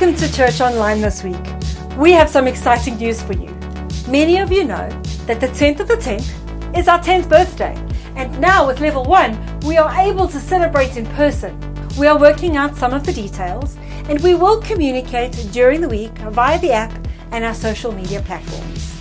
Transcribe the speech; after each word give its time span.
Welcome 0.00 0.16
to 0.28 0.32
Church 0.32 0.60
Online 0.60 1.00
this 1.00 1.24
week. 1.24 1.44
We 1.96 2.12
have 2.12 2.28
some 2.30 2.46
exciting 2.46 2.98
news 2.98 3.20
for 3.20 3.32
you. 3.32 3.52
Many 4.08 4.38
of 4.38 4.52
you 4.52 4.62
know 4.62 4.88
that 5.26 5.40
the 5.40 5.48
10th 5.48 5.80
of 5.80 5.88
the 5.88 5.96
10th 5.96 6.78
is 6.78 6.86
our 6.86 7.00
10th 7.00 7.28
birthday, 7.28 7.74
and 8.14 8.40
now 8.40 8.64
with 8.64 8.80
level 8.80 9.02
1, 9.02 9.58
we 9.62 9.76
are 9.76 9.92
able 9.98 10.28
to 10.28 10.38
celebrate 10.38 10.96
in 10.96 11.04
person. 11.16 11.58
We 11.98 12.06
are 12.06 12.16
working 12.16 12.56
out 12.56 12.76
some 12.76 12.94
of 12.94 13.04
the 13.04 13.12
details, 13.12 13.76
and 14.08 14.22
we 14.22 14.36
will 14.36 14.62
communicate 14.62 15.32
during 15.50 15.80
the 15.80 15.88
week 15.88 16.16
via 16.16 16.60
the 16.60 16.70
app 16.70 16.92
and 17.32 17.44
our 17.44 17.52
social 17.52 17.90
media 17.90 18.22
platforms. 18.22 18.94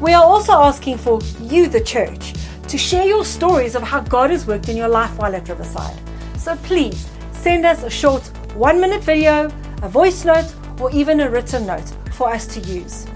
We 0.00 0.12
are 0.12 0.22
also 0.22 0.52
asking 0.52 0.98
for 0.98 1.20
you, 1.40 1.66
the 1.66 1.82
church, 1.82 2.34
to 2.68 2.78
share 2.78 3.04
your 3.04 3.24
stories 3.24 3.74
of 3.74 3.82
how 3.82 4.02
God 4.02 4.30
has 4.30 4.46
worked 4.46 4.68
in 4.68 4.76
your 4.76 4.86
life 4.86 5.18
while 5.18 5.34
at 5.34 5.48
Riverside. 5.48 5.98
So 6.38 6.54
please 6.58 7.10
send 7.32 7.66
us 7.66 7.82
a 7.82 7.90
short 7.90 8.24
one 8.54 8.80
minute 8.80 9.02
video, 9.02 9.50
a 9.84 9.88
voice 9.88 10.24
note, 10.24 10.50
or 10.80 10.90
even 10.92 11.20
a 11.20 11.28
written 11.28 11.66
note 11.66 11.92
for 12.14 12.32
us 12.32 12.46
to 12.46 12.60
use. 12.60 13.06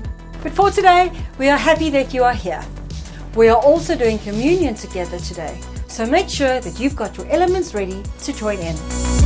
But 0.42 0.52
for 0.52 0.70
today, 0.70 1.10
we 1.38 1.48
are 1.48 1.56
happy 1.56 1.88
that 1.88 2.12
you 2.12 2.22
are 2.24 2.34
here. 2.34 2.62
We 3.34 3.48
are 3.48 3.56
also 3.56 3.96
doing 3.96 4.18
communion 4.18 4.74
together 4.74 5.18
today, 5.18 5.59
so 5.86 6.04
make 6.04 6.28
sure 6.28 6.60
that 6.60 6.78
you've 6.78 6.95
got 6.95 7.16
your 7.16 7.26
elements 7.30 7.73
ready 7.73 8.02
to 8.20 8.32
join 8.34 8.59
in. 8.59 9.17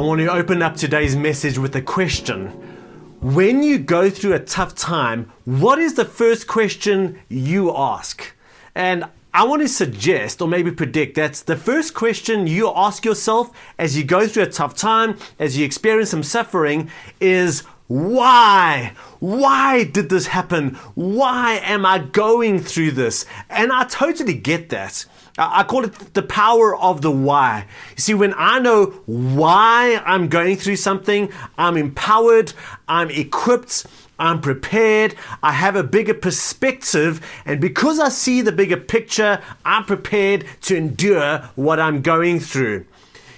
I 0.00 0.02
want 0.02 0.22
to 0.22 0.32
open 0.32 0.62
up 0.62 0.76
today's 0.76 1.14
message 1.14 1.58
with 1.58 1.76
a 1.76 1.82
question. 1.82 2.46
When 3.20 3.62
you 3.62 3.78
go 3.78 4.08
through 4.08 4.32
a 4.32 4.38
tough 4.38 4.74
time, 4.74 5.30
what 5.44 5.78
is 5.78 5.92
the 5.92 6.06
first 6.06 6.46
question 6.46 7.18
you 7.28 7.76
ask? 7.76 8.32
And 8.74 9.04
I 9.34 9.44
want 9.44 9.60
to 9.60 9.68
suggest 9.68 10.40
or 10.40 10.48
maybe 10.48 10.72
predict 10.72 11.16
that 11.16 11.34
the 11.44 11.54
first 11.54 11.92
question 11.92 12.46
you 12.46 12.72
ask 12.74 13.04
yourself 13.04 13.50
as 13.76 13.94
you 13.94 14.02
go 14.02 14.26
through 14.26 14.44
a 14.44 14.50
tough 14.50 14.74
time, 14.74 15.18
as 15.38 15.58
you 15.58 15.66
experience 15.66 16.08
some 16.08 16.22
suffering, 16.22 16.90
is 17.20 17.64
why? 17.86 18.94
Why 19.18 19.84
did 19.84 20.08
this 20.08 20.28
happen? 20.28 20.76
Why 20.94 21.60
am 21.62 21.84
I 21.84 21.98
going 21.98 22.60
through 22.60 22.92
this? 22.92 23.26
And 23.50 23.70
I 23.70 23.84
totally 23.84 24.32
get 24.32 24.70
that. 24.70 25.04
I 25.42 25.64
call 25.64 25.84
it 25.84 26.12
the 26.12 26.22
power 26.22 26.76
of 26.76 27.00
the 27.00 27.10
why. 27.10 27.66
You 27.96 28.02
see, 28.02 28.14
when 28.14 28.34
I 28.36 28.58
know 28.58 28.86
why 29.06 30.02
I'm 30.04 30.28
going 30.28 30.56
through 30.56 30.76
something, 30.76 31.32
I'm 31.56 31.78
empowered, 31.78 32.52
I'm 32.86 33.08
equipped, 33.10 33.86
I'm 34.18 34.42
prepared, 34.42 35.14
I 35.42 35.52
have 35.52 35.76
a 35.76 35.82
bigger 35.82 36.12
perspective, 36.12 37.26
and 37.46 37.58
because 37.58 37.98
I 37.98 38.10
see 38.10 38.42
the 38.42 38.52
bigger 38.52 38.76
picture, 38.76 39.40
I'm 39.64 39.86
prepared 39.86 40.44
to 40.62 40.76
endure 40.76 41.48
what 41.54 41.80
I'm 41.80 42.02
going 42.02 42.38
through. 42.38 42.84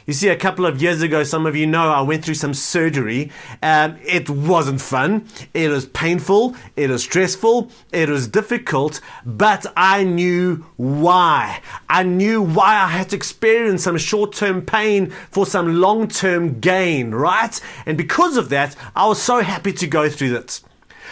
You 0.06 0.12
see, 0.12 0.28
a 0.28 0.36
couple 0.36 0.66
of 0.66 0.82
years 0.82 1.00
ago, 1.00 1.22
some 1.22 1.46
of 1.46 1.54
you 1.54 1.66
know 1.66 1.90
I 1.92 2.00
went 2.00 2.24
through 2.24 2.34
some 2.34 2.54
surgery. 2.54 3.30
Um, 3.62 3.98
it 4.04 4.28
wasn't 4.28 4.80
fun. 4.80 5.28
It 5.54 5.70
was 5.70 5.86
painful. 5.86 6.56
It 6.76 6.90
was 6.90 7.04
stressful. 7.04 7.70
It 7.92 8.08
was 8.08 8.26
difficult. 8.26 9.00
But 9.24 9.66
I 9.76 10.04
knew 10.04 10.66
why. 10.76 11.60
I 11.88 12.02
knew 12.02 12.42
why 12.42 12.74
I 12.74 12.88
had 12.88 13.10
to 13.10 13.16
experience 13.16 13.84
some 13.84 13.98
short 13.98 14.32
term 14.32 14.62
pain 14.62 15.10
for 15.30 15.46
some 15.46 15.80
long 15.80 16.08
term 16.08 16.58
gain, 16.58 17.12
right? 17.12 17.60
And 17.86 17.96
because 17.96 18.36
of 18.36 18.48
that, 18.48 18.74
I 18.96 19.06
was 19.06 19.22
so 19.22 19.40
happy 19.40 19.72
to 19.72 19.86
go 19.86 20.08
through 20.08 20.30
that. 20.30 20.60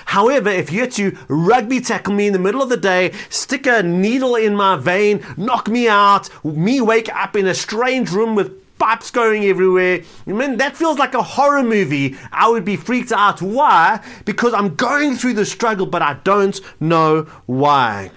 However, 0.07 0.49
if 0.49 0.73
you 0.73 0.81
had 0.81 0.93
to 0.93 1.17
rugby 1.29 1.81
tackle 1.81 2.15
me 2.15 2.27
in 2.27 2.33
the 2.33 2.39
middle 2.39 2.63
of 2.63 2.69
the 2.69 2.77
day, 2.77 3.13
stick 3.29 3.67
a 3.67 3.83
needle 3.83 4.35
in 4.35 4.57
my 4.57 4.77
vein, 4.77 5.25
knock 5.37 5.69
me 5.69 5.89
out, 5.89 6.29
me 6.45 6.81
wake 6.81 7.15
up 7.15 7.37
in 7.37 7.47
a 7.47 7.55
strange 7.55 8.11
room 8.11 8.35
with 8.35 8.60
pipes 8.81 9.11
going 9.11 9.45
everywhere. 9.45 10.03
I 10.27 10.33
mean, 10.33 10.57
that 10.57 10.77
feels 10.77 10.99
like 10.99 11.15
a 11.15 11.23
horror 11.23 11.63
movie. 11.63 12.17
I 12.33 12.49
would 12.49 12.65
be 12.65 12.77
freaked 12.77 13.13
out. 13.13 13.41
Why? 13.41 14.01
Because 14.25 14.55
I'm 14.55 14.75
going 14.75 15.15
through 15.15 15.35
the 15.35 15.47
struggle, 15.47 15.87
but 15.87 16.03
I 16.03 16.15
don't 16.25 16.59
know 16.81 17.23
why. 17.47 18.11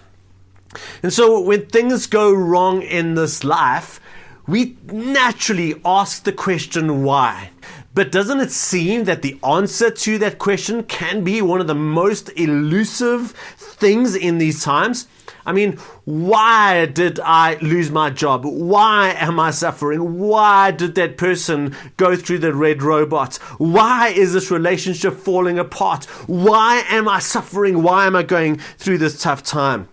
And 1.03 1.13
so 1.13 1.40
when 1.40 1.68
things 1.68 2.07
go 2.07 2.34
wrong 2.34 2.81
in 2.81 3.13
this 3.13 3.44
life, 3.44 4.00
we 4.47 4.78
naturally 4.85 5.75
ask 5.85 6.24
the 6.24 6.34
question 6.34 7.03
why. 7.03 7.51
But 7.94 8.12
doesn't 8.12 8.40
it 8.40 8.51
seem 8.51 9.03
that 9.03 9.22
the 9.22 9.38
answer 9.44 9.91
to 9.91 10.18
that 10.18 10.40
question 10.40 10.84
can 10.84 11.24
be 11.24 11.41
one 11.41 11.62
of 11.62 11.68
the 11.68 11.75
most 11.75 12.31
elusive 12.35 13.31
things 13.57 14.16
in 14.16 14.40
these 14.40 14.63
times? 14.63 15.07
I 15.46 15.52
mean, 15.52 15.74
why 16.06 16.86
did 16.86 17.20
I 17.20 17.56
lose 17.62 17.92
my 17.92 18.09
job? 18.09 18.46
Why 18.46 19.16
am 19.18 19.40
I 19.40 19.52
suffering? 19.52 20.20
Why 20.20 20.72
did 20.72 20.96
that 20.96 21.18
person 21.18 21.76
go 21.98 22.16
through 22.16 22.40
the 22.40 22.54
red 22.54 22.81
robot? 22.81 23.36
Why 23.58 24.09
is 24.09 24.34
this 24.34 24.52
relationship 24.52 25.16
falling 25.16 25.59
apart? 25.59 26.06
Why 26.28 26.84
am 26.90 27.09
I 27.09 27.20
suffering? 27.20 27.84
Why 27.84 28.08
am 28.08 28.16
I 28.16 28.24
going 28.24 28.58
through 28.78 29.00
this 29.00 29.22
tough 29.22 29.44
time? 29.44 29.90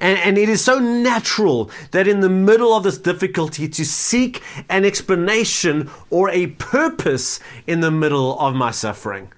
And, 0.00 0.18
and, 0.18 0.36
it 0.36 0.48
is 0.48 0.64
so 0.64 0.80
natural 0.80 1.70
that 1.92 2.08
in 2.08 2.20
the 2.20 2.28
middle 2.28 2.74
of 2.74 2.82
this 2.82 2.98
difficulty 2.98 3.68
to 3.68 3.84
seek 3.84 4.42
an 4.68 4.84
explanation 4.84 5.88
or 6.10 6.28
a 6.28 6.48
purpose 6.48 7.38
in 7.68 7.78
the 7.78 7.90
middle 7.92 8.36
of 8.40 8.54
my 8.56 8.72
suffering. 8.72 9.32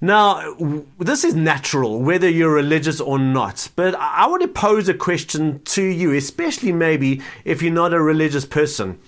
Now, 0.00 0.54
this 0.98 1.24
is 1.24 1.34
natural, 1.34 2.00
whether 2.00 2.28
you're 2.28 2.54
religious 2.54 3.00
or 3.00 3.18
not, 3.18 3.68
but 3.74 3.96
I 3.96 4.28
want 4.28 4.42
to 4.42 4.48
pose 4.48 4.88
a 4.88 4.94
question 4.94 5.60
to 5.64 5.82
you, 5.82 6.12
especially 6.12 6.70
maybe 6.70 7.20
if 7.44 7.62
you're 7.62 7.72
not 7.72 7.92
a 7.92 8.00
religious 8.00 8.44
person. 8.44 9.00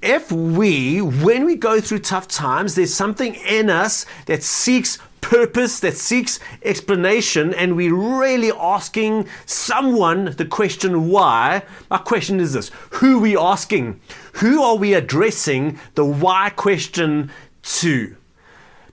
If 0.00 0.30
we, 0.30 1.00
when 1.00 1.44
we 1.44 1.56
go 1.56 1.80
through 1.80 2.00
tough 2.00 2.28
times, 2.28 2.76
there's 2.76 2.94
something 2.94 3.34
in 3.34 3.70
us 3.70 4.06
that 4.26 4.44
seeks 4.44 4.98
purpose, 5.20 5.80
that 5.80 5.96
seeks 5.96 6.38
explanation, 6.62 7.52
and 7.52 7.74
we're 7.74 7.94
really 7.94 8.52
asking 8.52 9.26
someone 9.46 10.26
the 10.36 10.44
question 10.44 11.08
why, 11.08 11.62
my 11.90 11.98
question 11.98 12.38
is 12.38 12.52
this 12.52 12.70
who 12.90 13.18
are 13.18 13.20
we 13.20 13.36
asking? 13.36 14.00
Who 14.34 14.62
are 14.62 14.76
we 14.76 14.94
addressing 14.94 15.80
the 15.96 16.04
why 16.04 16.50
question 16.50 17.32
to? 17.62 18.16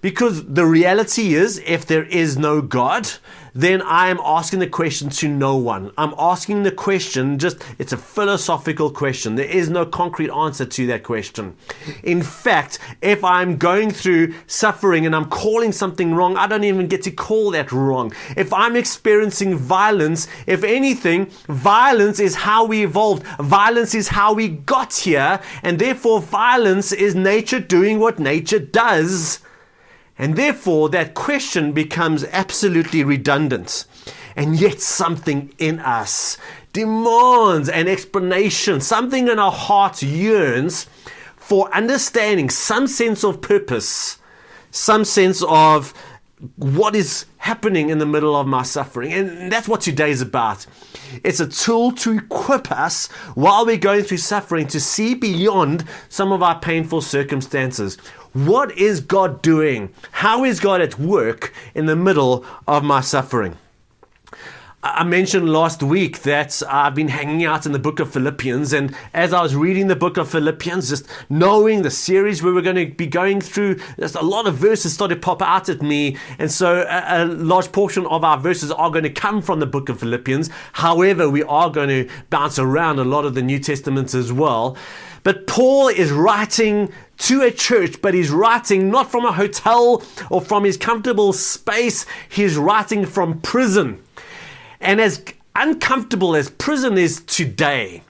Because 0.02 0.46
the 0.46 0.66
reality 0.66 1.34
is, 1.34 1.62
if 1.66 1.86
there 1.86 2.04
is 2.04 2.38
no 2.38 2.62
God, 2.62 3.10
then 3.58 3.82
I 3.82 4.10
am 4.10 4.20
asking 4.24 4.60
the 4.60 4.68
question 4.68 5.10
to 5.10 5.28
no 5.28 5.58
one. 5.58 5.92
I'm 5.98 6.14
asking 6.20 6.62
the 6.62 6.72
question, 6.72 7.40
just 7.40 7.58
it's 7.80 7.92
a 7.92 7.98
philosophical 7.98 8.92
question. 8.92 9.34
There 9.34 9.50
is 9.50 9.68
no 9.68 9.84
concrete 9.84 10.30
answer 10.30 10.64
to 10.64 10.86
that 10.88 11.02
question. 11.02 11.56
In 12.04 12.22
fact, 12.22 12.78
if 13.02 13.24
I'm 13.24 13.58
going 13.58 13.90
through 13.90 14.36
suffering 14.46 15.08
and 15.08 15.16
I'm 15.16 15.26
calling 15.26 15.72
something 15.72 16.14
wrong, 16.14 16.38
I 16.38 16.46
don't 16.46 16.66
even 16.66 16.88
get 16.88 17.02
to 17.04 17.12
call 17.12 17.50
that 17.52 17.72
wrong. 17.72 18.14
If 18.36 18.54
I'm 18.54 18.76
experiencing 18.76 19.58
violence, 19.58 20.28
if 20.46 20.64
anything, 20.64 21.32
violence 21.48 22.20
is 22.20 22.36
how 22.36 22.64
we 22.66 22.84
evolved. 22.84 23.24
Violence 23.40 23.96
is 23.96 24.10
how 24.10 24.34
we 24.34 24.50
got 24.50 24.94
here, 24.94 25.42
and 25.64 25.80
therefore 25.80 26.22
violence 26.22 26.92
is 26.92 27.16
nature 27.16 27.60
doing 27.60 27.98
what 27.98 28.20
nature 28.20 28.60
does. 28.60 29.40
And 30.20 30.36
therefore, 30.36 30.90
that 30.90 31.14
question 31.14 31.74
becomes 31.74 32.24
absolutely 32.26 33.04
redundant. 33.04 33.86
And 34.36 34.60
yet, 34.60 34.82
something 34.82 35.54
in 35.58 35.80
us 35.80 36.38
demands 36.74 37.70
an 37.70 37.88
explanation. 37.88 38.82
Something 38.82 39.28
in 39.28 39.40
our 39.40 39.52
heart 39.52 40.02
yearns 40.02 40.88
for 41.36 41.74
understanding 41.74 42.50
some 42.50 42.88
sense 42.88 43.24
of 43.24 43.42
purpose, 43.42 44.18
some 44.72 45.06
sense 45.06 45.44
of 45.48 45.94
what 46.58 46.96
is 46.96 47.26
happening 47.38 47.90
in 47.90 47.98
the 47.98 48.06
middle 48.06 48.36
of 48.36 48.46
my 48.46 48.62
suffering. 48.62 49.12
And 49.12 49.52
that's 49.52 49.68
what 49.68 49.82
today 49.82 50.12
is 50.12 50.22
about. 50.22 50.68
It's 51.24 51.40
a 51.40 51.48
tool 51.48 51.94
to 51.94 52.18
equip 52.18 52.72
us 52.72 53.08
while 53.34 53.66
we're 53.66 53.78
going 53.78 54.04
through 54.04 54.18
suffering 54.18 54.68
to 54.68 54.80
see 54.80 55.16
beyond 55.16 55.86
some 56.10 56.32
of 56.32 56.44
our 56.44 56.60
painful 56.60 57.02
circumstances. 57.02 57.98
What 58.38 58.78
is 58.78 59.00
God 59.00 59.42
doing? 59.42 59.92
How 60.12 60.44
is 60.44 60.60
God 60.60 60.80
at 60.80 61.00
work 61.00 61.52
in 61.74 61.88
the 61.88 61.96
middle 61.96 62.46
of 62.68 62.84
my 62.84 63.02
suffering? 63.02 63.58
I 64.84 65.04
mentioned 65.04 65.52
last 65.52 65.82
week 65.82 66.22
that 66.22 66.62
I've 66.70 66.94
been 66.94 67.08
hanging 67.08 67.46
out 67.46 67.66
in 67.66 67.72
the 67.72 67.80
book 67.80 68.00
of 68.00 68.14
Philippians, 68.14 68.74
and 68.74 68.96
as 69.12 69.34
I 69.34 69.42
was 69.42 69.56
reading 69.56 69.88
the 69.88 69.96
book 69.96 70.18
of 70.18 70.30
Philippians, 70.30 70.90
just 70.90 71.08
knowing 71.32 71.82
the 71.82 71.90
series 71.90 72.44
we 72.44 72.52
were 72.52 72.62
going 72.62 72.76
to 72.76 72.86
be 72.86 73.08
going 73.08 73.42
through, 73.42 73.80
just 74.00 74.14
a 74.14 74.22
lot 74.22 74.46
of 74.46 74.54
verses 74.54 74.94
started 74.94 75.20
pop 75.20 75.42
out 75.42 75.68
at 75.68 75.82
me, 75.82 76.16
and 76.38 76.52
so 76.52 76.86
a, 76.88 77.24
a 77.24 77.26
large 77.26 77.72
portion 77.72 78.06
of 78.06 78.24
our 78.24 78.38
verses 78.38 78.72
are 78.72 78.92
going 78.92 79.04
to 79.04 79.10
come 79.10 79.42
from 79.42 79.60
the 79.60 79.66
book 79.66 79.90
of 79.90 80.00
Philippians. 80.00 80.52
However, 80.74 81.28
we 81.28 81.42
are 81.42 81.72
going 81.72 81.90
to 81.90 82.08
bounce 82.30 82.60
around 82.60 83.00
a 83.00 83.04
lot 83.04 83.26
of 83.26 83.34
the 83.34 83.42
New 83.42 83.58
Testament 83.58 84.14
as 84.14 84.32
well. 84.32 84.78
But 85.24 85.48
Paul 85.48 85.88
is 85.90 86.12
writing 86.12 86.94
to 87.18 87.42
a 87.42 87.52
church, 87.52 88.02
but 88.02 88.14
he's 88.14 88.30
writing 88.30 88.90
not 88.90 89.12
from 89.12 89.26
a 89.26 89.32
hotel 89.32 90.04
or 90.30 90.42
from 90.42 90.64
his 90.64 90.78
comfortable 90.78 91.34
space, 91.34 92.06
he's 92.30 92.58
writing 92.58 93.06
from 93.06 93.42
prison. 93.42 94.04
And 94.80 95.02
as 95.02 95.24
uncomfortable 95.56 96.36
as 96.36 96.50
prison 96.50 96.98
is 96.98 97.22
today, 97.22 98.04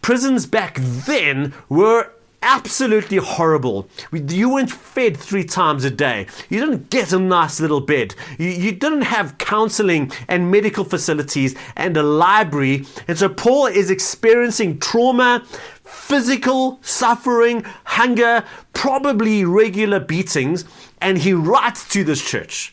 prisons 0.00 0.46
back 0.46 0.78
then 0.80 1.52
were 1.68 2.10
absolutely 2.44 3.16
horrible. 3.16 3.88
You 4.12 4.50
weren't 4.50 4.70
fed 4.70 5.16
three 5.16 5.44
times 5.44 5.84
a 5.84 5.90
day. 5.90 6.26
You 6.50 6.60
didn't 6.60 6.90
get 6.90 7.12
a 7.12 7.18
nice 7.18 7.58
little 7.58 7.80
bed. 7.80 8.14
You, 8.38 8.48
you, 8.48 8.72
didn't 8.72 9.02
have 9.02 9.38
counseling 9.38 10.12
and 10.28 10.50
medical 10.50 10.84
facilities 10.84 11.56
and 11.74 11.96
a 11.96 12.02
library. 12.02 12.84
And 13.08 13.18
so 13.18 13.30
Paul 13.30 13.66
is 13.66 13.90
experiencing 13.90 14.78
trauma, 14.78 15.42
physical 15.84 16.78
suffering, 16.82 17.64
hunger, 17.84 18.44
probably 18.72 19.44
regular 19.44 20.00
beatings. 20.00 20.64
And 21.00 21.18
he 21.18 21.32
writes 21.32 21.88
to 21.90 22.04
this 22.04 22.22
church. 22.22 22.72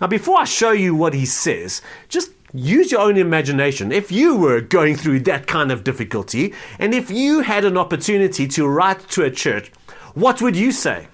Now, 0.00 0.06
before 0.06 0.38
I 0.38 0.44
show 0.44 0.72
you 0.72 0.94
what 0.94 1.14
he 1.14 1.26
says, 1.26 1.82
just 2.08 2.30
use 2.52 2.92
your 2.92 3.00
own 3.00 3.16
imagination. 3.16 3.92
If 3.92 4.10
you 4.12 4.36
were 4.36 4.60
going 4.60 4.96
through 4.96 5.20
that 5.20 5.46
kind 5.46 5.72
of 5.72 5.84
difficulty, 5.84 6.54
and 6.78 6.94
if 6.94 7.10
you 7.10 7.40
had 7.40 7.64
an 7.64 7.76
opportunity 7.76 8.46
to 8.48 8.66
write 8.66 9.08
to 9.10 9.24
a 9.24 9.30
church, 9.30 9.72
what 10.14 10.40
would 10.40 10.56
you 10.56 10.72
say? 10.72 11.08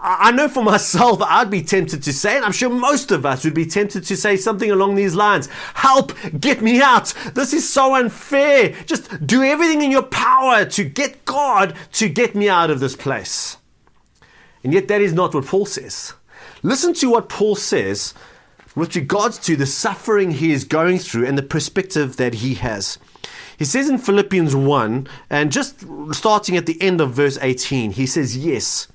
I 0.00 0.30
know 0.30 0.48
for 0.48 0.62
myself, 0.62 1.20
I'd 1.22 1.50
be 1.50 1.62
tempted 1.62 2.02
to 2.04 2.12
say, 2.12 2.36
and 2.36 2.44
I'm 2.44 2.52
sure 2.52 2.70
most 2.70 3.10
of 3.10 3.26
us 3.26 3.44
would 3.44 3.54
be 3.54 3.66
tempted 3.66 4.04
to 4.04 4.16
say 4.16 4.36
something 4.36 4.70
along 4.70 4.94
these 4.94 5.14
lines 5.14 5.48
Help, 5.74 6.12
get 6.38 6.62
me 6.62 6.80
out. 6.80 7.12
This 7.34 7.52
is 7.52 7.68
so 7.68 7.94
unfair. 7.94 8.74
Just 8.86 9.26
do 9.26 9.42
everything 9.42 9.82
in 9.82 9.90
your 9.90 10.02
power 10.02 10.64
to 10.66 10.84
get 10.84 11.24
God 11.24 11.74
to 11.92 12.08
get 12.08 12.34
me 12.34 12.48
out 12.48 12.70
of 12.70 12.80
this 12.80 12.96
place. 12.96 13.56
And 14.62 14.72
yet, 14.72 14.88
that 14.88 15.00
is 15.00 15.12
not 15.12 15.34
what 15.34 15.46
Paul 15.46 15.66
says. 15.66 16.14
Listen 16.62 16.92
to 16.94 17.10
what 17.10 17.28
Paul 17.28 17.54
says 17.54 18.14
with 18.74 18.94
regards 18.96 19.38
to 19.38 19.56
the 19.56 19.66
suffering 19.66 20.32
he 20.32 20.52
is 20.52 20.64
going 20.64 20.98
through 20.98 21.26
and 21.26 21.38
the 21.38 21.42
perspective 21.42 22.16
that 22.16 22.34
he 22.34 22.54
has. 22.54 22.98
He 23.58 23.64
says 23.64 23.88
in 23.88 23.98
Philippians 23.98 24.54
1, 24.54 25.08
and 25.30 25.50
just 25.50 25.84
starting 26.12 26.56
at 26.56 26.66
the 26.66 26.80
end 26.80 27.00
of 27.00 27.12
verse 27.12 27.38
18, 27.40 27.92
he 27.92 28.06
says, 28.06 28.36
Yes, 28.36 28.86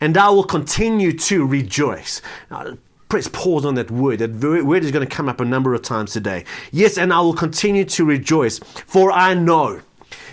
and 0.00 0.16
I 0.16 0.30
will 0.30 0.44
continue 0.44 1.12
to 1.12 1.46
rejoice. 1.46 2.22
Now, 2.50 2.76
press 3.08 3.28
pause 3.28 3.64
on 3.64 3.74
that 3.76 3.90
word. 3.90 4.18
That 4.18 4.32
word 4.32 4.84
is 4.84 4.90
going 4.90 5.06
to 5.06 5.14
come 5.14 5.28
up 5.28 5.40
a 5.40 5.44
number 5.44 5.74
of 5.74 5.82
times 5.82 6.12
today. 6.12 6.44
Yes, 6.72 6.98
and 6.98 7.12
I 7.12 7.20
will 7.20 7.34
continue 7.34 7.84
to 7.84 8.04
rejoice, 8.04 8.58
for 8.58 9.12
I 9.12 9.34
know 9.34 9.80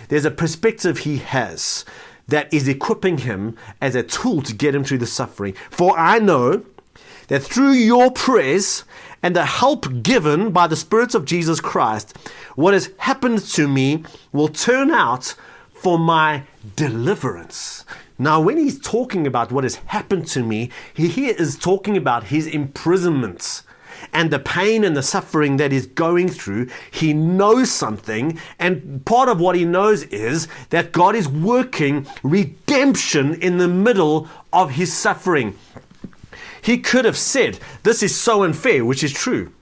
there's 0.08 0.24
a 0.24 0.30
perspective 0.30 0.98
he 0.98 1.18
has 1.18 1.84
that 2.28 2.52
is 2.52 2.68
equipping 2.68 3.18
him 3.18 3.56
as 3.80 3.94
a 3.94 4.02
tool 4.02 4.42
to 4.42 4.54
get 4.54 4.74
him 4.74 4.84
through 4.84 4.98
the 4.98 5.06
suffering. 5.06 5.54
For 5.70 5.98
I 5.98 6.18
know 6.18 6.64
that 7.28 7.42
through 7.42 7.72
your 7.72 8.10
prayers 8.10 8.84
and 9.22 9.34
the 9.34 9.44
help 9.44 10.02
given 10.02 10.50
by 10.50 10.66
the 10.66 10.76
Spirit 10.76 11.14
of 11.14 11.24
Jesus 11.24 11.60
Christ, 11.60 12.16
what 12.56 12.74
has 12.74 12.90
happened 12.98 13.40
to 13.40 13.68
me 13.68 14.04
will 14.32 14.48
turn 14.48 14.90
out 14.90 15.34
for 15.72 15.98
my 15.98 16.44
deliverance. 16.76 17.84
Now, 18.18 18.40
when 18.40 18.58
he's 18.58 18.78
talking 18.78 19.26
about 19.26 19.50
what 19.50 19.64
has 19.64 19.76
happened 19.86 20.26
to 20.28 20.42
me, 20.44 20.70
he 20.92 21.08
here 21.08 21.34
is 21.36 21.56
talking 21.56 21.96
about 21.96 22.24
his 22.24 22.46
imprisonments 22.46 23.64
and 24.12 24.30
the 24.30 24.38
pain 24.38 24.84
and 24.84 24.96
the 24.96 25.02
suffering 25.02 25.56
that 25.56 25.72
he's 25.72 25.86
going 25.86 26.28
through. 26.28 26.68
He 26.90 27.12
knows 27.12 27.72
something, 27.72 28.38
and 28.58 29.04
part 29.04 29.28
of 29.28 29.40
what 29.40 29.56
he 29.56 29.64
knows 29.64 30.04
is 30.04 30.46
that 30.70 30.92
God 30.92 31.16
is 31.16 31.28
working 31.28 32.06
redemption 32.22 33.34
in 33.34 33.58
the 33.58 33.68
middle 33.68 34.28
of 34.52 34.72
his 34.72 34.92
suffering. 34.92 35.58
He 36.62 36.78
could 36.78 37.04
have 37.04 37.18
said, 37.18 37.58
This 37.82 38.02
is 38.02 38.18
so 38.18 38.44
unfair, 38.44 38.84
which 38.84 39.02
is 39.02 39.12
true. 39.12 39.52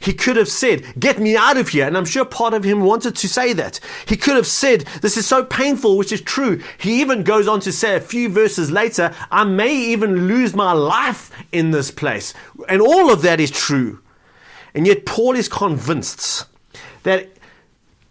He 0.00 0.12
could 0.12 0.36
have 0.36 0.48
said, 0.48 0.84
Get 0.98 1.18
me 1.18 1.36
out 1.36 1.56
of 1.56 1.68
here. 1.68 1.86
And 1.86 1.96
I'm 1.96 2.04
sure 2.04 2.24
part 2.24 2.54
of 2.54 2.64
him 2.64 2.80
wanted 2.80 3.16
to 3.16 3.28
say 3.28 3.52
that. 3.54 3.80
He 4.06 4.16
could 4.16 4.36
have 4.36 4.46
said, 4.46 4.82
This 5.02 5.16
is 5.16 5.26
so 5.26 5.44
painful, 5.44 5.96
which 5.96 6.12
is 6.12 6.20
true. 6.20 6.62
He 6.78 7.00
even 7.00 7.22
goes 7.22 7.48
on 7.48 7.60
to 7.60 7.72
say 7.72 7.96
a 7.96 8.00
few 8.00 8.28
verses 8.28 8.70
later, 8.70 9.14
I 9.30 9.44
may 9.44 9.74
even 9.74 10.26
lose 10.26 10.54
my 10.54 10.72
life 10.72 11.30
in 11.52 11.70
this 11.70 11.90
place. 11.90 12.34
And 12.68 12.80
all 12.80 13.12
of 13.12 13.22
that 13.22 13.40
is 13.40 13.50
true. 13.50 14.00
And 14.74 14.86
yet, 14.86 15.06
Paul 15.06 15.34
is 15.36 15.48
convinced 15.48 16.46
that 17.02 17.28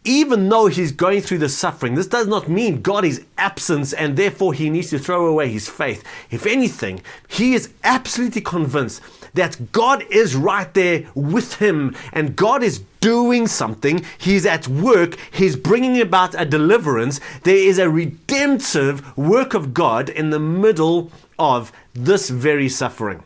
even 0.05 0.47
though 0.49 0.67
he's 0.67 0.91
going 0.91 1.21
through 1.21 1.39
the 1.39 1.49
suffering, 1.49 1.95
this 1.95 2.07
does 2.07 2.27
not 2.27 2.47
mean 2.47 2.81
God 2.81 3.03
is 3.03 3.25
absent 3.37 3.93
and 3.97 4.15
therefore 4.15 4.53
he 4.53 4.69
needs 4.69 4.91
to 4.91 4.99
throw 4.99 5.25
away 5.25 5.49
his 5.49 5.67
faith. 5.67 6.03
If 6.29 6.45
anything, 6.45 7.01
he 7.27 7.55
is 7.55 7.73
absolutely 7.83 8.41
convinced 8.41 9.01
that 9.35 9.71
God 9.71 10.03
is 10.09 10.35
right 10.35 10.73
there 10.73 11.05
with 11.13 11.55
him 11.55 11.95
and 12.11 12.35
God 12.35 12.63
is 12.63 12.79
doing 12.99 13.47
something. 13.47 14.03
He's 14.17 14.45
at 14.45 14.67
work. 14.67 15.17
He's 15.31 15.55
bringing 15.55 16.01
about 16.01 16.39
a 16.39 16.45
deliverance. 16.45 17.19
There 17.43 17.55
is 17.55 17.77
a 17.77 17.89
redemptive 17.89 19.15
work 19.17 19.53
of 19.53 19.73
God 19.73 20.09
in 20.09 20.31
the 20.31 20.39
middle 20.39 21.11
of 21.37 21.71
this 21.93 22.29
very 22.29 22.67
suffering. 22.69 23.23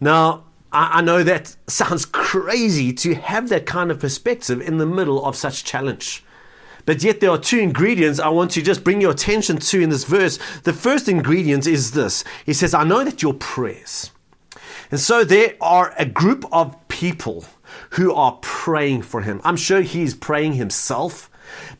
Now, 0.00 0.44
I, 0.70 1.02
know 1.02 1.22
that 1.22 1.54
sounds 1.68 2.04
crazy 2.04 2.92
to 2.94 3.14
have 3.14 3.48
that 3.48 3.64
kind 3.64 3.92
of 3.92 4.00
perspective 4.00 4.60
in 4.60 4.78
the 4.78 4.86
middle 4.86 5.24
of 5.24 5.36
such 5.36 5.64
challenge. 5.64 6.24
But 6.84 7.02
yet, 7.02 7.20
there 7.20 7.30
are 7.30 7.38
two 7.38 7.60
ingredients 7.60 8.18
I 8.18 8.28
want 8.28 8.50
to 8.52 8.62
just 8.62 8.84
bring 8.84 9.00
your 9.00 9.12
attention 9.12 9.58
to 9.58 9.80
in 9.80 9.88
this 9.88 10.04
verse. 10.04 10.38
The 10.64 10.72
first 10.72 11.08
ingredient 11.08 11.66
is 11.66 11.92
this 11.92 12.24
He 12.44 12.52
says, 12.52 12.74
I 12.74 12.84
know 12.84 13.04
that 13.04 13.22
your 13.22 13.34
prayers. 13.34 14.10
And 14.94 15.00
so 15.00 15.24
there 15.24 15.54
are 15.60 15.92
a 15.98 16.04
group 16.04 16.44
of 16.52 16.76
people 16.86 17.44
who 17.90 18.14
are 18.14 18.38
praying 18.42 19.02
for 19.02 19.22
him. 19.22 19.40
I'm 19.42 19.56
sure 19.56 19.80
he's 19.80 20.14
praying 20.14 20.52
himself. 20.52 21.28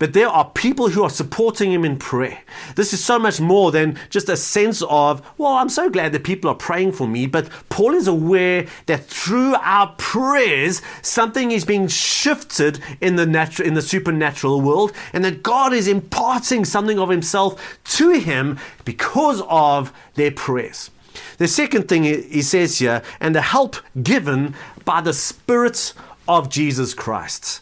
But 0.01 0.15
there 0.15 0.27
are 0.27 0.51
people 0.51 0.89
who 0.89 1.05
are 1.05 1.11
supporting 1.11 1.71
him 1.71 1.85
in 1.85 1.97
prayer. 1.97 2.43
This 2.75 2.93
is 2.93 3.05
so 3.05 3.21
much 3.21 3.41
more 3.41 3.71
than 3.71 3.97
just 4.11 4.29
a 4.29 4.37
sense 4.37 4.83
of, 4.83 5.25
well, 5.39 5.53
I'm 5.53 5.69
so 5.69 5.89
glad 5.89 6.11
that 6.11 6.25
people 6.25 6.51
are 6.51 6.57
praying 6.57 6.91
for 6.91 7.07
me. 7.07 7.29
But 7.29 7.49
Paul 7.69 7.95
is 7.95 8.09
aware 8.09 8.67
that 8.87 9.05
through 9.05 9.55
our 9.61 9.95
prayers, 9.97 10.83
something 11.01 11.53
is 11.53 11.65
being 11.65 11.87
shifted 11.87 12.81
in 13.01 13.15
the 13.15 13.27
natural, 13.27 13.69
in 13.69 13.75
the 13.75 13.83
supernatural 13.83 14.61
world, 14.61 14.93
and 15.13 15.25
that 15.25 15.45
God 15.45 15.73
is 15.73 15.87
imparting 15.87 16.65
something 16.65 16.99
of 16.99 17.11
himself 17.11 17.79
to 17.85 18.11
him 18.11 18.59
because 18.85 19.41
of 19.43 19.93
their 20.17 20.33
prayers. 20.33 20.91
The 21.39 21.49
second 21.49 21.89
thing 21.89 22.05
he 22.05 22.43
says 22.43 22.79
here, 22.79 23.03
and 23.21 23.35
the 23.35 23.43
help 23.43 23.77
given 24.03 24.55
by 24.85 25.01
the 25.01 25.13
Spirit 25.13 25.93
of 26.29 26.49
Jesus 26.49 26.95
Christ 26.95 27.61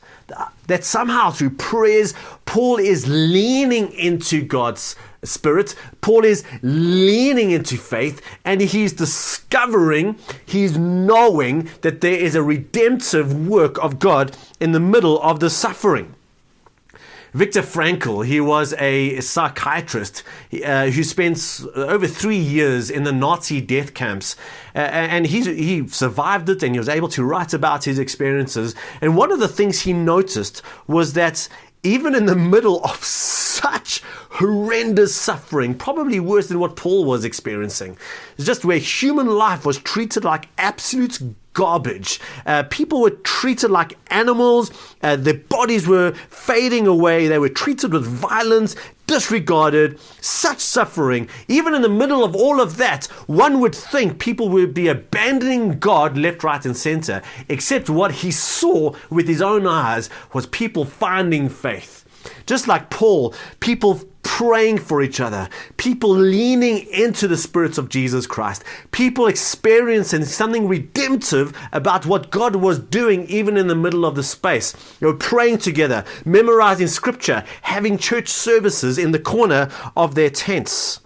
that 0.67 0.85
somehow 0.85 1.31
through 1.31 1.51
prayers, 1.51 2.15
Paul 2.45 2.79
is 2.79 3.09
leaning 3.09 3.93
into 3.93 4.43
God's 4.43 4.97
Spirit. 5.25 5.75
Paul 6.01 6.25
is 6.25 6.45
leaning 6.63 7.51
into 7.51 7.77
faith 7.77 8.23
and 8.45 8.61
he's 8.61 8.93
discovering, 8.93 10.19
he's 10.45 10.77
knowing 10.77 11.69
that 11.83 12.01
there 12.01 12.17
is 12.17 12.35
a 12.35 12.43
redemptive 12.43 13.47
work 13.47 13.79
of 13.83 13.99
God 13.99 14.37
in 14.61 14.73
the 14.73 14.81
middle 14.81 15.21
of 15.23 15.41
the 15.41 15.51
suffering. 15.51 16.15
Viktor 17.35 17.63
Frankl, 17.63 18.27
he 18.27 18.43
was 18.43 18.75
a 18.75 19.19
psychiatrist 19.21 20.23
uh, 20.65 20.87
who 20.89 21.03
spent 21.03 21.65
over 21.75 22.07
three 22.07 22.37
years 22.37 22.91
in 22.91 23.05
the 23.05 23.13
Nazi 23.13 23.63
death 23.63 23.95
camps. 23.95 24.37
Uh, 24.75 24.81
and 24.81 25.27
he, 25.27 25.41
he 25.55 25.89
survived 25.89 26.51
it 26.51 26.63
and 26.63 26.75
he 26.75 26.79
was 26.79 26.91
able 26.91 27.09
to 27.09 27.25
write 27.25 27.55
about 27.55 27.85
his 27.85 27.99
experiences. 27.99 28.75
And 29.01 29.17
one 29.17 29.33
of 29.33 29.41
the 29.41 29.49
things 29.49 29.81
he 29.81 29.95
noticed 29.95 30.61
was 30.87 31.15
that 31.15 31.49
even 31.83 32.15
in 32.15 32.27
the 32.27 32.37
middle 32.37 32.85
of 32.85 33.03
such 33.03 34.03
horrendous 34.31 35.15
suffering, 35.15 35.75
probably 35.75 36.21
worse 36.21 36.49
than 36.49 36.59
what 36.59 36.77
Paul 36.77 37.05
was 37.07 37.25
experiencing, 37.25 37.97
it's 38.37 38.47
just 38.47 38.65
where 38.65 38.79
human 38.79 39.27
life 39.27 39.65
was 39.65 39.79
treated 39.79 40.23
like 40.23 40.49
absolute 40.59 41.19
garbage. 41.55 42.21
Uh, 42.47 42.63
people 42.65 43.01
were 43.01 43.11
treated 43.11 43.71
like 43.71 43.97
animals. 44.09 44.71
Uh, 45.03 45.17
their 45.17 45.35
bodies 45.35 45.87
were 45.87 46.13
fading 46.29 46.87
away. 46.87 47.29
They 47.29 47.39
were 47.39 47.49
treated 47.49 47.93
with 47.93 48.07
violence, 48.07 48.75
disregarded, 49.07 49.99
such 50.21 50.61
suffering. 50.61 51.29
Even 51.49 51.75
in 51.75 51.83
the 51.83 51.89
middle 51.89 52.25
of 52.25 52.35
all 52.35 52.61
of 52.61 52.77
that, 52.79 53.07
one 53.27 53.61
would 53.61 53.75
think 53.75 54.19
people 54.19 54.49
would 54.49 54.75
be 54.75 54.89
abandoning 54.89 55.79
God 55.79 56.17
left, 56.17 56.43
right, 56.43 56.65
and 56.65 56.77
center, 56.77 57.23
except 57.49 57.91
what 57.91 58.13
he 58.13 58.31
saw 58.31 58.95
with 59.11 59.29
his 59.29 59.43
own 59.43 59.67
eyes 59.67 60.09
was 60.33 60.47
people 60.47 60.85
finding 60.85 61.49
faith. 61.49 62.05
Just 62.47 62.69
like 62.69 62.91
Paul, 62.91 63.35
people 63.61 64.01
praying 64.23 64.79
for 64.79 65.03
each 65.03 65.21
other, 65.21 65.49
people 65.77 66.11
leaning 66.11 66.87
into 66.89 67.29
the 67.29 67.37
spirits 67.37 67.79
of 67.79 67.89
Jesus 67.89 68.27
Christ, 68.27 68.65
people 68.91 69.27
experiencing 69.27 70.25
something 70.25 70.69
redemptive 70.69 71.57
about 71.73 72.07
what 72.07 72.31
God 72.31 72.57
was 72.57 72.79
doing 72.79 73.27
even 73.27 73.57
in 73.57 73.67
the 73.67 73.75
middle 73.75 74.05
of 74.05 74.15
the 74.15 74.23
space. 74.23 74.73
They 75.01 75.07
were 75.07 75.15
praying 75.15 75.59
together, 75.59 76.05
memorizing 76.25 76.87
scripture, 76.87 77.45
having 77.63 77.99
church 77.99 78.29
services 78.29 78.99
in 78.99 79.13
the 79.13 79.19
corner 79.19 79.69
of 79.97 80.15
their 80.15 80.31
tents. 80.31 81.01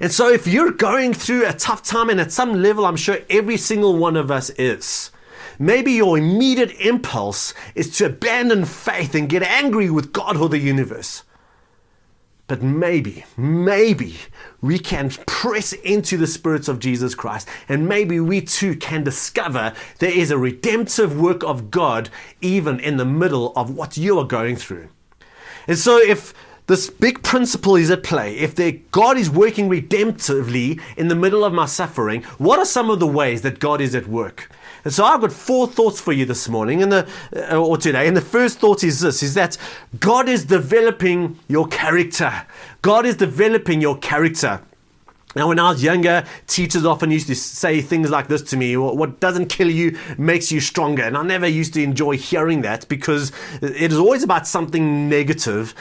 And 0.00 0.12
so, 0.12 0.30
if 0.30 0.46
you're 0.46 0.72
going 0.72 1.14
through 1.14 1.46
a 1.46 1.54
tough 1.54 1.82
time, 1.82 2.10
and 2.10 2.20
at 2.20 2.30
some 2.30 2.62
level, 2.62 2.84
I'm 2.84 2.96
sure 2.96 3.18
every 3.30 3.56
single 3.56 3.96
one 3.96 4.16
of 4.16 4.30
us 4.30 4.50
is, 4.50 5.10
maybe 5.58 5.92
your 5.92 6.18
immediate 6.18 6.72
impulse 6.80 7.54
is 7.74 7.96
to 7.96 8.06
abandon 8.06 8.66
faith 8.66 9.14
and 9.14 9.28
get 9.28 9.42
angry 9.42 9.88
with 9.88 10.12
God 10.12 10.36
or 10.36 10.50
the 10.50 10.58
universe. 10.58 11.22
But 12.48 12.62
maybe, 12.62 13.24
maybe 13.36 14.18
we 14.60 14.78
can 14.78 15.10
press 15.26 15.72
into 15.72 16.16
the 16.16 16.28
spirits 16.28 16.68
of 16.68 16.78
Jesus 16.78 17.14
Christ 17.14 17.48
and 17.68 17.88
maybe 17.88 18.20
we 18.20 18.40
too 18.40 18.76
can 18.76 19.02
discover 19.02 19.72
there 19.98 20.16
is 20.16 20.30
a 20.30 20.38
redemptive 20.38 21.18
work 21.18 21.42
of 21.42 21.72
God 21.72 22.08
even 22.40 22.78
in 22.78 22.98
the 22.98 23.04
middle 23.04 23.52
of 23.56 23.70
what 23.70 23.96
you 23.96 24.18
are 24.20 24.24
going 24.24 24.54
through. 24.54 24.88
And 25.66 25.76
so 25.76 25.98
if 25.98 26.32
this 26.68 26.88
big 26.88 27.22
principle 27.24 27.74
is 27.74 27.90
at 27.90 28.04
play, 28.04 28.36
if 28.36 28.54
God 28.92 29.16
is 29.16 29.28
working 29.28 29.68
redemptively 29.68 30.80
in 30.96 31.08
the 31.08 31.14
middle 31.16 31.44
of 31.44 31.52
my 31.52 31.66
suffering, 31.66 32.22
what 32.38 32.60
are 32.60 32.64
some 32.64 32.90
of 32.90 33.00
the 33.00 33.06
ways 33.06 33.42
that 33.42 33.58
God 33.58 33.80
is 33.80 33.94
at 33.94 34.06
work? 34.06 34.50
And 34.86 34.94
so 34.94 35.04
I've 35.04 35.20
got 35.20 35.32
four 35.32 35.66
thoughts 35.66 36.00
for 36.00 36.12
you 36.12 36.24
this 36.26 36.48
morning 36.48 36.80
and 36.80 36.92
the, 36.92 37.08
uh, 37.34 37.56
or 37.56 37.76
today. 37.76 38.06
And 38.06 38.16
the 38.16 38.20
first 38.20 38.60
thought 38.60 38.84
is 38.84 39.00
this, 39.00 39.20
is 39.20 39.34
that 39.34 39.58
God 39.98 40.28
is 40.28 40.44
developing 40.44 41.40
your 41.48 41.66
character. 41.66 42.32
God 42.82 43.04
is 43.04 43.16
developing 43.16 43.80
your 43.80 43.98
character. 43.98 44.62
Now, 45.34 45.48
when 45.48 45.58
I 45.58 45.70
was 45.70 45.82
younger, 45.82 46.24
teachers 46.46 46.86
often 46.86 47.10
used 47.10 47.26
to 47.26 47.34
say 47.34 47.80
things 47.80 48.10
like 48.10 48.28
this 48.28 48.42
to 48.42 48.56
me 48.56 48.76
what 48.76 49.18
doesn't 49.18 49.46
kill 49.46 49.68
you 49.68 49.98
makes 50.18 50.52
you 50.52 50.60
stronger. 50.60 51.02
And 51.02 51.16
I 51.16 51.24
never 51.24 51.48
used 51.48 51.74
to 51.74 51.82
enjoy 51.82 52.16
hearing 52.16 52.60
that 52.60 52.88
because 52.88 53.32
it 53.60 53.90
is 53.90 53.98
always 53.98 54.22
about 54.22 54.46
something 54.46 55.08
negative. 55.08 55.74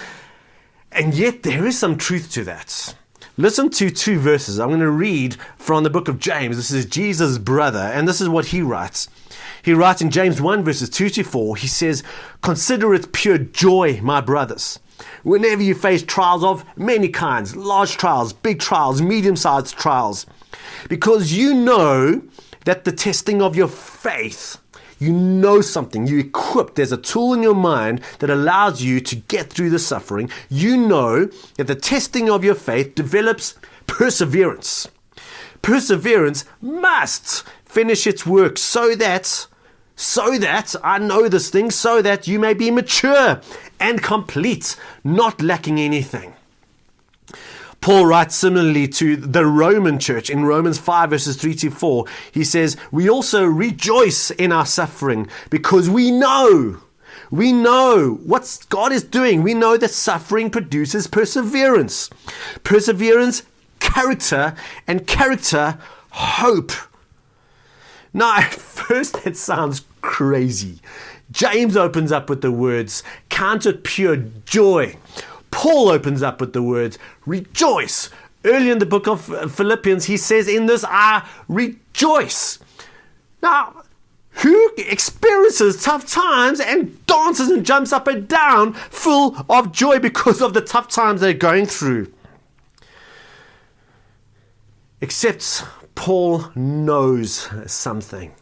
And 0.91 1.13
yet, 1.13 1.43
there 1.43 1.67
is 1.67 1.77
some 1.77 2.00
truth 2.00 2.31
to 2.31 2.43
that. 2.45 2.95
Listen 3.37 3.69
to 3.69 3.89
two 3.89 4.17
verses. 4.17 4.61
I'm 4.61 4.69
going 4.69 4.79
to 4.79 4.89
read 4.89 5.35
from 5.57 5.83
the 5.83 5.89
book 5.89 6.07
of 6.07 6.19
James. 6.19 6.55
This 6.55 6.71
is 6.71 6.85
Jesus' 6.85 7.37
brother, 7.37 7.79
and 7.79 8.07
this 8.07 8.21
is 8.21 8.29
what 8.29 8.45
he 8.45 8.61
writes. 8.61 9.09
He 9.61 9.73
writes 9.73 10.01
in 10.01 10.09
James 10.09 10.39
1, 10.39 10.63
verses 10.63 10.89
2 10.89 11.09
to 11.09 11.23
4, 11.23 11.57
he 11.57 11.67
says, 11.67 12.01
Consider 12.41 12.93
it 12.93 13.11
pure 13.11 13.37
joy, 13.37 13.99
my 14.01 14.21
brothers, 14.21 14.79
whenever 15.23 15.61
you 15.61 15.75
face 15.75 16.01
trials 16.01 16.45
of 16.45 16.63
many 16.77 17.09
kinds 17.09 17.57
large 17.57 17.97
trials, 17.97 18.31
big 18.31 18.59
trials, 18.59 19.01
medium 19.01 19.35
sized 19.35 19.75
trials, 19.75 20.25
because 20.87 21.33
you 21.33 21.53
know 21.53 22.21
that 22.63 22.85
the 22.85 22.91
testing 22.93 23.41
of 23.41 23.57
your 23.57 23.67
faith 23.67 24.59
you 24.99 25.11
know 25.11 25.61
something, 25.61 26.07
you 26.07 26.19
equipped, 26.19 26.75
there's 26.75 26.91
a 26.91 26.97
tool 26.97 27.33
in 27.33 27.43
your 27.43 27.55
mind 27.55 28.01
that 28.19 28.29
allows 28.29 28.81
you 28.81 28.99
to 29.01 29.15
get 29.15 29.51
through 29.51 29.69
the 29.69 29.79
suffering. 29.79 30.29
You 30.49 30.77
know 30.77 31.25
that 31.57 31.67
the 31.67 31.75
testing 31.75 32.29
of 32.29 32.43
your 32.43 32.55
faith 32.55 32.95
develops 32.95 33.55
perseverance. 33.87 34.87
Perseverance 35.61 36.45
must 36.61 37.43
finish 37.65 38.05
its 38.07 38.25
work 38.25 38.57
so 38.57 38.95
that, 38.95 39.47
so 39.95 40.37
that, 40.37 40.75
I 40.83 40.99
know 40.99 41.27
this 41.27 41.49
thing, 41.49 41.71
so 41.71 42.01
that 42.01 42.27
you 42.27 42.39
may 42.39 42.53
be 42.53 42.69
mature 42.71 43.41
and 43.79 44.01
complete, 44.01 44.75
not 45.03 45.41
lacking 45.41 45.79
anything. 45.79 46.34
Paul 47.85 48.07
writes 48.07 48.35
similarly 48.35 48.87
to 48.87 49.15
the 49.15 49.45
Roman 49.45 49.99
church 49.99 50.31
in 50.31 50.43
Romans 50.43 50.79
5, 50.79 51.11
verses 51.11 51.35
3 51.35 51.53
to 51.53 51.69
4. 51.69 52.05
He 52.31 52.43
says, 52.43 52.77
We 52.91 53.07
also 53.07 53.45
rejoice 53.45 54.31
in 54.31 54.51
our 54.51 54.65
suffering 54.65 55.27
because 55.51 55.87
we 55.87 56.09
know, 56.09 56.79
we 57.29 57.53
know 57.53 58.19
what 58.23 58.57
God 58.69 58.91
is 58.91 59.03
doing. 59.03 59.43
We 59.43 59.53
know 59.53 59.77
that 59.77 59.91
suffering 59.91 60.49
produces 60.49 61.05
perseverance. 61.05 62.09
Perseverance, 62.63 63.43
character, 63.79 64.55
and 64.87 65.05
character, 65.05 65.77
hope. 66.09 66.71
Now, 68.15 68.35
at 68.37 68.51
first, 68.51 69.27
it 69.27 69.37
sounds 69.37 69.85
crazy. 70.01 70.79
James 71.29 71.77
opens 71.77 72.11
up 72.11 72.31
with 72.31 72.41
the 72.41 72.51
words, 72.51 73.03
Count 73.29 73.67
it 73.67 73.83
pure 73.83 74.15
joy 74.15 74.95
Paul 75.65 75.89
opens 75.89 76.22
up 76.22 76.41
with 76.41 76.53
the 76.53 76.62
words, 76.62 77.00
rejoice. 77.25 78.12
Early 78.43 78.69
in 78.69 78.77
the 78.77 78.86
book 78.86 79.07
of 79.07 79.25
Philippians, 79.51 80.05
he 80.05 80.15
says, 80.15 80.48
In 80.48 80.67
this 80.67 80.86
I 80.88 81.27
rejoice. 81.48 82.60
Now, 83.41 83.81
who 84.43 84.74
experiences 84.77 85.84
tough 85.84 86.07
times 86.07 86.60
and 86.60 87.03
dances 87.07 87.50
and 87.50 87.65
jumps 87.65 87.91
up 87.91 88.07
and 88.07 88.27
down 88.27 88.74
full 88.74 89.43
of 89.50 89.72
joy 89.72 89.98
because 89.98 90.39
of 90.39 90.53
the 90.53 90.62
tough 90.62 90.88
times 90.88 91.22
they're 91.22 91.34
going 91.34 91.65
through? 91.65 92.13
Except 95.01 95.63
Paul 95.95 96.51
knows 96.53 97.50
something 97.65 98.36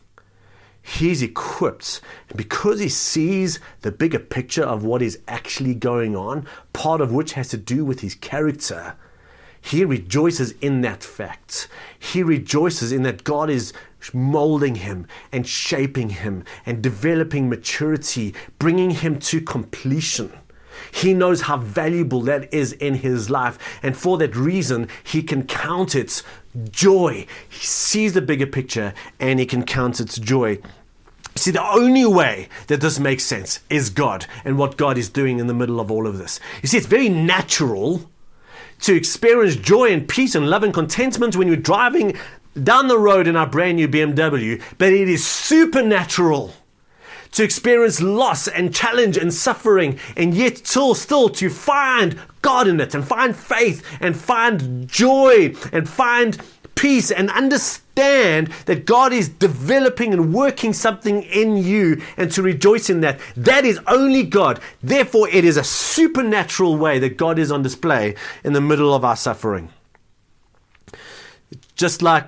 he's 0.83 1.23
equipped 1.23 2.01
because 2.35 2.79
he 2.79 2.89
sees 2.89 3.59
the 3.81 3.91
bigger 3.91 4.19
picture 4.19 4.63
of 4.63 4.83
what 4.83 5.01
is 5.01 5.19
actually 5.27 5.73
going 5.73 6.15
on, 6.15 6.45
part 6.73 7.01
of 7.01 7.11
which 7.11 7.33
has 7.33 7.47
to 7.49 7.57
do 7.57 7.83
with 7.83 8.01
his 8.01 8.13
character. 8.13 8.95
He 9.61 9.85
rejoices 9.85 10.51
in 10.59 10.81
that 10.81 11.01
fact. 11.01 11.69
He 11.97 12.21
rejoices 12.21 12.91
in 12.91 13.03
that 13.03 13.23
God 13.23 13.49
is 13.49 13.71
molding 14.13 14.75
him 14.75 15.07
and 15.31 15.47
shaping 15.47 16.09
him 16.09 16.43
and 16.65 16.83
developing 16.83 17.47
maturity, 17.47 18.35
bringing 18.59 18.91
him 18.91 19.19
to 19.19 19.39
completion. 19.39 20.33
He 20.91 21.13
knows 21.13 21.41
how 21.41 21.57
valuable 21.57 22.21
that 22.21 22.53
is 22.53 22.73
in 22.73 22.95
his 22.95 23.29
life. 23.29 23.57
And 23.81 23.95
for 23.95 24.17
that 24.17 24.35
reason, 24.35 24.89
he 25.03 25.23
can 25.23 25.47
count 25.47 25.95
it 25.95 26.23
joy. 26.71 27.25
He 27.49 27.65
sees 27.65 28.13
the 28.13 28.21
bigger 28.21 28.47
picture 28.47 28.93
and 29.19 29.39
he 29.39 29.45
can 29.45 29.63
count 29.63 29.99
its 29.99 30.17
joy. 30.17 30.59
See, 31.35 31.51
the 31.51 31.67
only 31.67 32.05
way 32.05 32.47
that 32.67 32.81
this 32.81 32.99
makes 32.99 33.23
sense 33.23 33.59
is 33.69 33.89
God 33.89 34.27
and 34.45 34.57
what 34.57 34.77
God 34.77 34.97
is 34.97 35.09
doing 35.09 35.39
in 35.39 35.47
the 35.47 35.53
middle 35.53 35.79
of 35.79 35.91
all 35.91 36.05
of 36.05 36.17
this. 36.17 36.39
You 36.61 36.67
see, 36.67 36.77
it's 36.77 36.85
very 36.85 37.09
natural 37.09 38.09
to 38.81 38.95
experience 38.95 39.55
joy 39.55 39.91
and 39.91 40.07
peace 40.07 40.35
and 40.35 40.49
love 40.49 40.63
and 40.63 40.73
contentment 40.73 41.35
when 41.35 41.47
you're 41.47 41.57
driving 41.57 42.17
down 42.61 42.87
the 42.87 42.99
road 42.99 43.27
in 43.27 43.35
our 43.35 43.47
brand 43.47 43.77
new 43.77 43.87
BMW, 43.87 44.61
but 44.77 44.93
it 44.93 45.09
is 45.09 45.25
supernatural 45.25 46.53
to 47.33 47.43
experience 47.43 48.01
loss 48.01 48.47
and 48.47 48.73
challenge 48.73 49.17
and 49.17 49.33
suffering, 49.33 49.99
and 50.15 50.33
yet 50.33 50.65
still, 50.65 50.95
still 50.95 51.29
to 51.29 51.49
find 51.49 52.19
God 52.41 52.67
in 52.67 52.79
it 52.79 52.93
and 52.93 53.05
find 53.05 53.35
faith 53.35 53.85
and 53.99 54.15
find 54.15 54.87
joy 54.87 55.55
and 55.71 55.87
find 55.87 56.37
peace 56.75 57.11
and 57.11 57.29
understand 57.29 58.47
that 58.65 58.85
God 58.85 59.13
is 59.13 59.29
developing 59.29 60.13
and 60.13 60.33
working 60.33 60.73
something 60.73 61.23
in 61.23 61.57
you 61.57 62.01
and 62.17 62.31
to 62.31 62.41
rejoice 62.41 62.89
in 62.89 63.01
that. 63.01 63.19
That 63.35 63.65
is 63.65 63.79
only 63.87 64.23
God. 64.23 64.59
Therefore, 64.81 65.29
it 65.29 65.45
is 65.45 65.57
a 65.57 65.63
supernatural 65.63 66.77
way 66.77 66.99
that 66.99 67.17
God 67.17 67.39
is 67.39 67.51
on 67.51 67.61
display 67.61 68.15
in 68.43 68.53
the 68.53 68.61
middle 68.61 68.93
of 68.93 69.05
our 69.05 69.15
suffering. 69.15 69.69
Just 71.75 72.01
like 72.01 72.27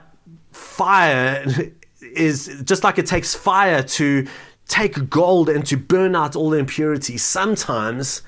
fire 0.52 1.46
is, 2.02 2.62
just 2.64 2.84
like 2.84 2.98
it 2.98 3.08
takes 3.08 3.34
fire 3.36 3.84
to 3.84 4.28
take 4.67 5.10
gold 5.10 5.50
and 5.50 5.65
to 5.67 5.77
burn 5.77 6.15
out 6.15 6.36
all 6.36 6.50
the 6.50 6.57
impurities, 6.57 7.24
sometimes 7.24 8.22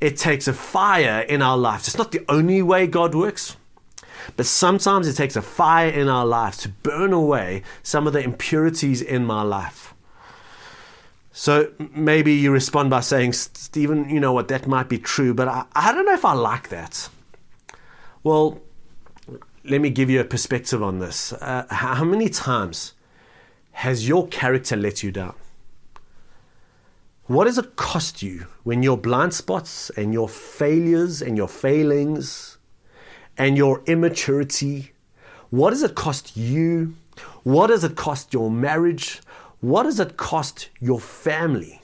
it 0.00 0.16
takes 0.16 0.48
a 0.48 0.52
fire 0.52 1.20
in 1.20 1.42
our 1.42 1.56
lives. 1.56 1.88
It's 1.88 1.98
not 1.98 2.12
the 2.12 2.24
only 2.28 2.62
way 2.62 2.86
God 2.86 3.14
works. 3.14 3.56
But 4.36 4.46
sometimes 4.46 5.06
it 5.06 5.14
takes 5.14 5.36
a 5.36 5.42
fire 5.42 5.90
in 5.90 6.08
our 6.08 6.24
lives 6.24 6.56
to 6.58 6.70
burn 6.70 7.12
away 7.12 7.62
some 7.82 8.06
of 8.06 8.14
the 8.14 8.20
impurities 8.20 9.02
in 9.02 9.26
my 9.26 9.42
life. 9.42 9.92
So 11.30 11.72
maybe 11.94 12.32
you 12.32 12.50
respond 12.50 12.88
by 12.88 13.00
saying, 13.00 13.34
Stephen, 13.34 14.08
you 14.08 14.20
know 14.20 14.32
what, 14.32 14.48
that 14.48 14.66
might 14.66 14.88
be 14.88 14.98
true, 14.98 15.34
but 15.34 15.48
I, 15.48 15.64
I 15.74 15.92
don't 15.92 16.06
know 16.06 16.14
if 16.14 16.24
I 16.24 16.32
like 16.32 16.70
that. 16.70 17.10
Well, 18.22 18.62
let 19.64 19.80
me 19.80 19.90
give 19.90 20.08
you 20.08 20.20
a 20.20 20.24
perspective 20.24 20.82
on 20.82 21.00
this. 21.00 21.32
Uh, 21.34 21.66
how 21.68 22.04
many 22.04 22.30
times 22.30 22.94
Has 23.74 24.08
your 24.08 24.28
character 24.28 24.76
let 24.76 25.02
you 25.02 25.10
down? 25.10 25.34
What 27.26 27.44
does 27.44 27.56
it 27.56 27.76
cost 27.76 28.22
you 28.22 28.48
when 28.64 28.82
your 28.82 28.98
blind 28.98 29.32
spots 29.32 29.88
and 29.96 30.12
your 30.12 30.28
failures 30.28 31.22
and 31.22 31.38
your 31.38 31.48
failings 31.48 32.58
and 33.38 33.56
your 33.56 33.82
immaturity, 33.86 34.92
what 35.48 35.70
does 35.70 35.82
it 35.82 35.94
cost 35.94 36.36
you? 36.36 36.96
What 37.42 37.68
does 37.68 37.82
it 37.82 37.96
cost 37.96 38.34
your 38.34 38.50
marriage? 38.50 39.22
What 39.62 39.84
does 39.84 40.00
it 40.00 40.18
cost 40.18 40.68
your 40.80 41.00
family? 41.00 41.80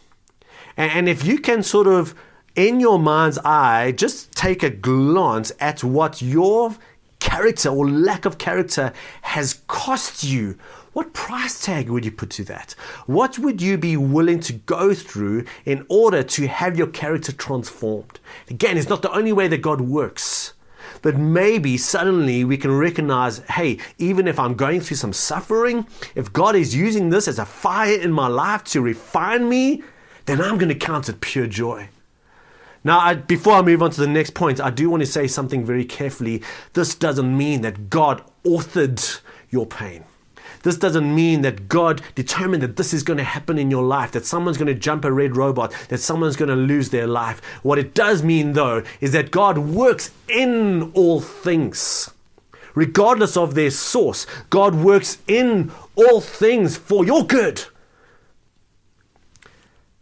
And, 0.76 1.08
if 1.08 1.24
you 1.24 1.38
can 1.38 1.62
sort 1.62 1.86
of, 1.86 2.14
in 2.54 2.78
your 2.78 2.98
mind's 2.98 3.38
eye, 3.38 3.92
just 3.92 4.32
take 4.32 4.62
a 4.62 4.68
glance 4.70 5.52
at 5.58 5.82
what 5.82 6.20
your 6.20 6.74
character 7.18 7.70
or 7.70 7.88
lack 7.88 8.26
of 8.26 8.36
character 8.36 8.92
has 9.22 9.62
cost 9.68 10.22
you, 10.22 10.58
what 10.92 11.12
price 11.12 11.64
tag 11.64 11.88
would 11.88 12.04
you 12.04 12.10
put 12.10 12.30
to 12.30 12.44
that? 12.44 12.72
What 13.06 13.38
would 13.38 13.62
you 13.62 13.78
be 13.78 13.96
willing 13.96 14.40
to 14.40 14.52
go 14.52 14.92
through 14.92 15.44
in 15.64 15.86
order 15.88 16.22
to 16.24 16.48
have 16.48 16.76
your 16.76 16.88
character 16.88 17.30
transformed? 17.30 18.18
Again, 18.48 18.76
it's 18.76 18.88
not 18.88 19.02
the 19.02 19.12
only 19.12 19.32
way 19.32 19.46
that 19.48 19.62
God 19.62 19.80
works. 19.80 20.54
But 21.02 21.16
maybe 21.16 21.76
suddenly 21.76 22.44
we 22.44 22.56
can 22.56 22.76
recognize 22.76 23.38
hey, 23.50 23.78
even 23.98 24.26
if 24.26 24.38
I'm 24.38 24.54
going 24.54 24.80
through 24.80 24.96
some 24.96 25.12
suffering, 25.12 25.86
if 26.14 26.32
God 26.32 26.56
is 26.56 26.74
using 26.74 27.10
this 27.10 27.28
as 27.28 27.38
a 27.38 27.46
fire 27.46 27.98
in 27.98 28.12
my 28.12 28.26
life 28.26 28.64
to 28.64 28.80
refine 28.80 29.48
me, 29.48 29.82
then 30.26 30.40
I'm 30.40 30.58
going 30.58 30.68
to 30.68 30.74
count 30.74 31.08
it 31.08 31.20
pure 31.20 31.46
joy. 31.46 31.88
Now, 32.82 32.98
I, 32.98 33.14
before 33.14 33.54
I 33.54 33.62
move 33.62 33.82
on 33.82 33.90
to 33.90 34.00
the 34.00 34.06
next 34.06 34.34
point, 34.34 34.60
I 34.60 34.70
do 34.70 34.90
want 34.90 35.02
to 35.02 35.06
say 35.06 35.26
something 35.26 35.64
very 35.64 35.84
carefully. 35.84 36.42
This 36.72 36.94
doesn't 36.94 37.36
mean 37.36 37.60
that 37.60 37.90
God 37.90 38.22
authored 38.44 39.20
your 39.50 39.66
pain. 39.66 40.04
This 40.62 40.76
doesn't 40.76 41.14
mean 41.14 41.42
that 41.42 41.68
God 41.68 42.02
determined 42.14 42.62
that 42.62 42.76
this 42.76 42.92
is 42.92 43.02
going 43.02 43.16
to 43.16 43.24
happen 43.24 43.58
in 43.58 43.70
your 43.70 43.82
life, 43.82 44.12
that 44.12 44.26
someone's 44.26 44.58
going 44.58 44.72
to 44.72 44.74
jump 44.74 45.04
a 45.04 45.12
red 45.12 45.36
robot, 45.36 45.72
that 45.88 45.98
someone's 45.98 46.36
going 46.36 46.50
to 46.50 46.56
lose 46.56 46.90
their 46.90 47.06
life. 47.06 47.40
What 47.62 47.78
it 47.78 47.94
does 47.94 48.22
mean, 48.22 48.52
though, 48.52 48.82
is 49.00 49.12
that 49.12 49.30
God 49.30 49.58
works 49.58 50.10
in 50.28 50.90
all 50.92 51.20
things. 51.20 52.10
Regardless 52.74 53.36
of 53.36 53.54
their 53.54 53.70
source, 53.70 54.26
God 54.50 54.74
works 54.74 55.18
in 55.26 55.72
all 55.96 56.20
things 56.20 56.76
for 56.76 57.04
your 57.04 57.26
good. 57.26 57.64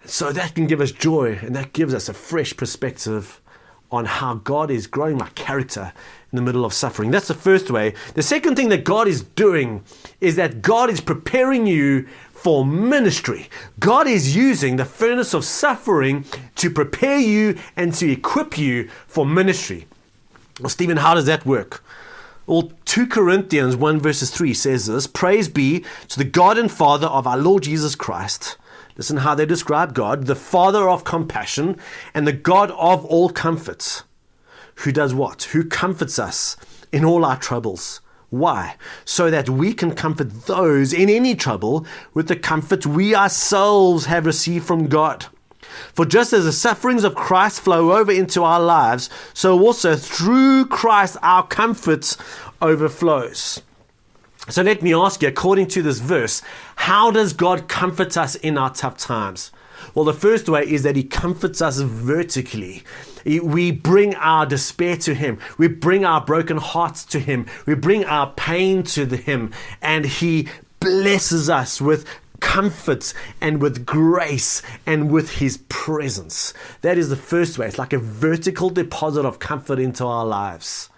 So 0.05 0.33
that 0.33 0.55
can 0.55 0.67
give 0.67 0.81
us 0.81 0.91
joy 0.91 1.39
and 1.43 1.55
that 1.55 1.73
gives 1.73 1.95
us 1.95 2.09
a 2.09 2.15
fresh 2.15 2.57
perspective 2.57 3.41
on 3.91 4.05
how 4.05 4.35
God 4.35 4.71
is 4.71 4.87
growing 4.87 5.17
my 5.17 5.29
character 5.31 5.93
in 6.31 6.37
the 6.37 6.43
middle 6.43 6.65
of 6.65 6.75
suffering. 6.75 7.11
That's 7.11 7.29
the 7.29 7.35
first 7.35 7.71
way. 7.71 7.95
The 8.15 8.23
second 8.23 8.57
thing 8.57 8.69
that 8.69 8.85
God 8.85 9.09
is 9.09 9.23
doing 9.23 9.83
is 10.21 10.37
that 10.37 10.61
God 10.61 10.91
is 10.91 11.01
preparing 11.01 11.67
you 11.67 12.07
for 12.33 12.65
ministry. 12.65 13.49
God 13.81 14.07
is 14.07 14.37
using 14.37 14.77
the 14.77 14.85
furnace 14.85 15.35
of 15.35 15.45
suffering 15.45 16.25
to 16.57 16.71
prepare 16.71 17.19
you 17.19 17.59
and 17.77 17.95
to 17.95 18.11
equip 18.11 18.59
you 18.59 18.89
for 19.07 19.27
ministry. 19.27 19.87
Well, 20.61 20.69
Stephen, 20.69 20.99
how 20.99 21.15
does 21.15 21.27
that 21.27 21.47
work? 21.47 21.83
Well, 22.47 22.73
2 22.85 23.07
Corinthians 23.07 23.77
1 23.77 24.01
verses 24.01 24.31
3 24.31 24.55
says 24.55 24.87
this 24.87 25.07
Praise 25.07 25.49
be 25.49 25.85
to 26.09 26.19
the 26.19 26.25
God 26.25 26.59
and 26.59 26.71
Father 26.71 27.07
of 27.07 27.27
our 27.27 27.37
Lord 27.37 27.65
Jesus 27.65 27.95
Christ. 27.95 28.57
Listen 28.99 29.19
how 29.19 29.35
they 29.35 29.47
describe 29.47 29.95
God, 29.95 30.27
the 30.27 30.35
Father 30.35 30.89
of 30.91 31.05
compassion 31.05 31.79
and 32.13 32.27
the 32.27 32.33
God 32.33 32.71
of 32.73 33.07
all 33.07 33.31
comforts 33.31 34.03
who 34.79 34.93
does 34.93 35.13
what? 35.13 35.45
Who 35.45 35.65
comforts 35.65 36.19
us 36.19 36.57
in 36.93 37.05
all 37.05 37.25
our 37.25 37.37
troubles. 37.37 38.01
Why? 38.31 38.77
So 39.05 39.31
that 39.31 39.49
we 39.49 39.73
can 39.73 39.95
comfort 39.95 40.47
those 40.47 40.93
in 40.93 41.09
any 41.11 41.35
trouble 41.35 41.87
with 42.15 42.29
the 42.29 42.37
comfort 42.37 42.87
we 42.87 43.15
ourselves 43.15 44.07
have 44.07 44.27
received 44.27 44.67
from 44.67 44.87
God. 44.87 45.27
For 45.93 46.05
just 46.05 46.33
as 46.33 46.45
the 46.45 46.53
sufferings 46.53 47.05
of 47.05 47.15
Christ 47.15 47.61
flow 47.61 47.93
over 47.93 48.13
into 48.13 48.45
our 48.45 48.61
lives, 48.61 49.11
so 49.35 49.59
also 49.61 49.97
through 49.97 50.67
Christ 50.67 51.17
our 51.23 51.47
comfort 51.47 52.17
overflows. 52.63 53.63
So 54.51 54.63
let 54.63 54.83
me 54.83 54.95
ask 54.95 55.21
you, 55.21 55.29
according 55.29 55.67
to 55.69 55.83
this 55.83 55.99
verse, 55.99 56.41
how 56.77 57.11
does 57.11 57.35
God 57.35 57.69
comfort 57.69 58.17
us 58.17 58.35
in 58.35 58.57
our 58.57 58.73
tough 58.73 58.97
times? 58.97 59.53
Well, 59.95 60.07
the 60.07 60.15
first 60.15 60.49
way 60.49 60.63
is 60.63 60.83
that 60.85 60.97
He 60.97 61.05
comforts 61.05 61.61
us 61.61 61.81
vertically. 61.81 62.83
We 63.25 63.71
bring 63.73 64.15
our 64.15 64.47
despair 64.47 64.97
to 64.99 65.15
Him. 65.15 65.39
We 65.59 65.69
bring 65.69 66.05
our 66.05 66.25
broken 66.25 66.57
hearts 66.57 67.05
to 67.07 67.21
Him. 67.21 67.47
We 67.67 67.75
bring 67.75 68.05
our 68.07 68.33
pain 68.33 68.83
to 68.85 69.05
Him. 69.05 69.53
And 69.83 70.07
He 70.07 70.49
blesses 70.81 71.51
us 71.51 71.81
with 71.81 72.07
comfort 72.41 73.13
and 73.41 73.61
with 73.61 73.85
grace 73.85 74.63
and 74.87 75.11
with 75.11 75.33
His 75.33 75.59
presence. 75.69 76.55
That 76.81 76.97
is 76.97 77.11
the 77.11 77.17
first 77.17 77.59
way. 77.59 77.67
It's 77.67 77.79
like 77.79 77.93
a 77.93 77.99
vertical 77.99 78.71
deposit 78.71 79.27
of 79.27 79.39
comfort 79.39 79.79
into 79.79 80.07
our 80.07 80.25
lives. 80.25 80.89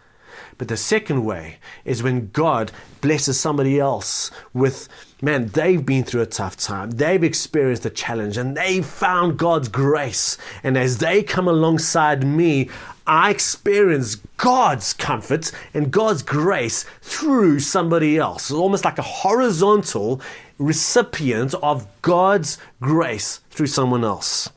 But 0.60 0.68
the 0.68 0.76
second 0.76 1.24
way 1.24 1.56
is 1.86 2.02
when 2.02 2.28
God 2.34 2.70
blesses 3.00 3.40
somebody 3.40 3.80
else 3.80 4.30
with, 4.52 4.90
man, 5.22 5.46
they've 5.46 5.86
been 5.86 6.04
through 6.04 6.20
a 6.20 6.26
tough 6.26 6.58
time, 6.58 6.90
they've 6.90 7.24
experienced 7.24 7.86
a 7.86 7.88
challenge, 7.88 8.36
and 8.36 8.54
they've 8.54 8.84
found 8.84 9.38
God's 9.38 9.70
grace. 9.70 10.36
And 10.62 10.76
as 10.76 10.98
they 10.98 11.22
come 11.22 11.48
alongside 11.48 12.26
me, 12.26 12.68
I 13.06 13.30
experience 13.30 14.16
God's 14.36 14.92
comfort 14.92 15.50
and 15.72 15.90
God's 15.90 16.22
grace 16.22 16.84
through 17.00 17.60
somebody 17.60 18.18
else. 18.18 18.50
It's 18.50 18.58
almost 18.58 18.84
like 18.84 18.98
a 18.98 19.02
horizontal 19.02 20.20
recipient 20.58 21.54
of 21.62 21.86
God's 22.02 22.58
grace 22.82 23.40
through 23.48 23.68
someone 23.68 24.04
else. 24.04 24.50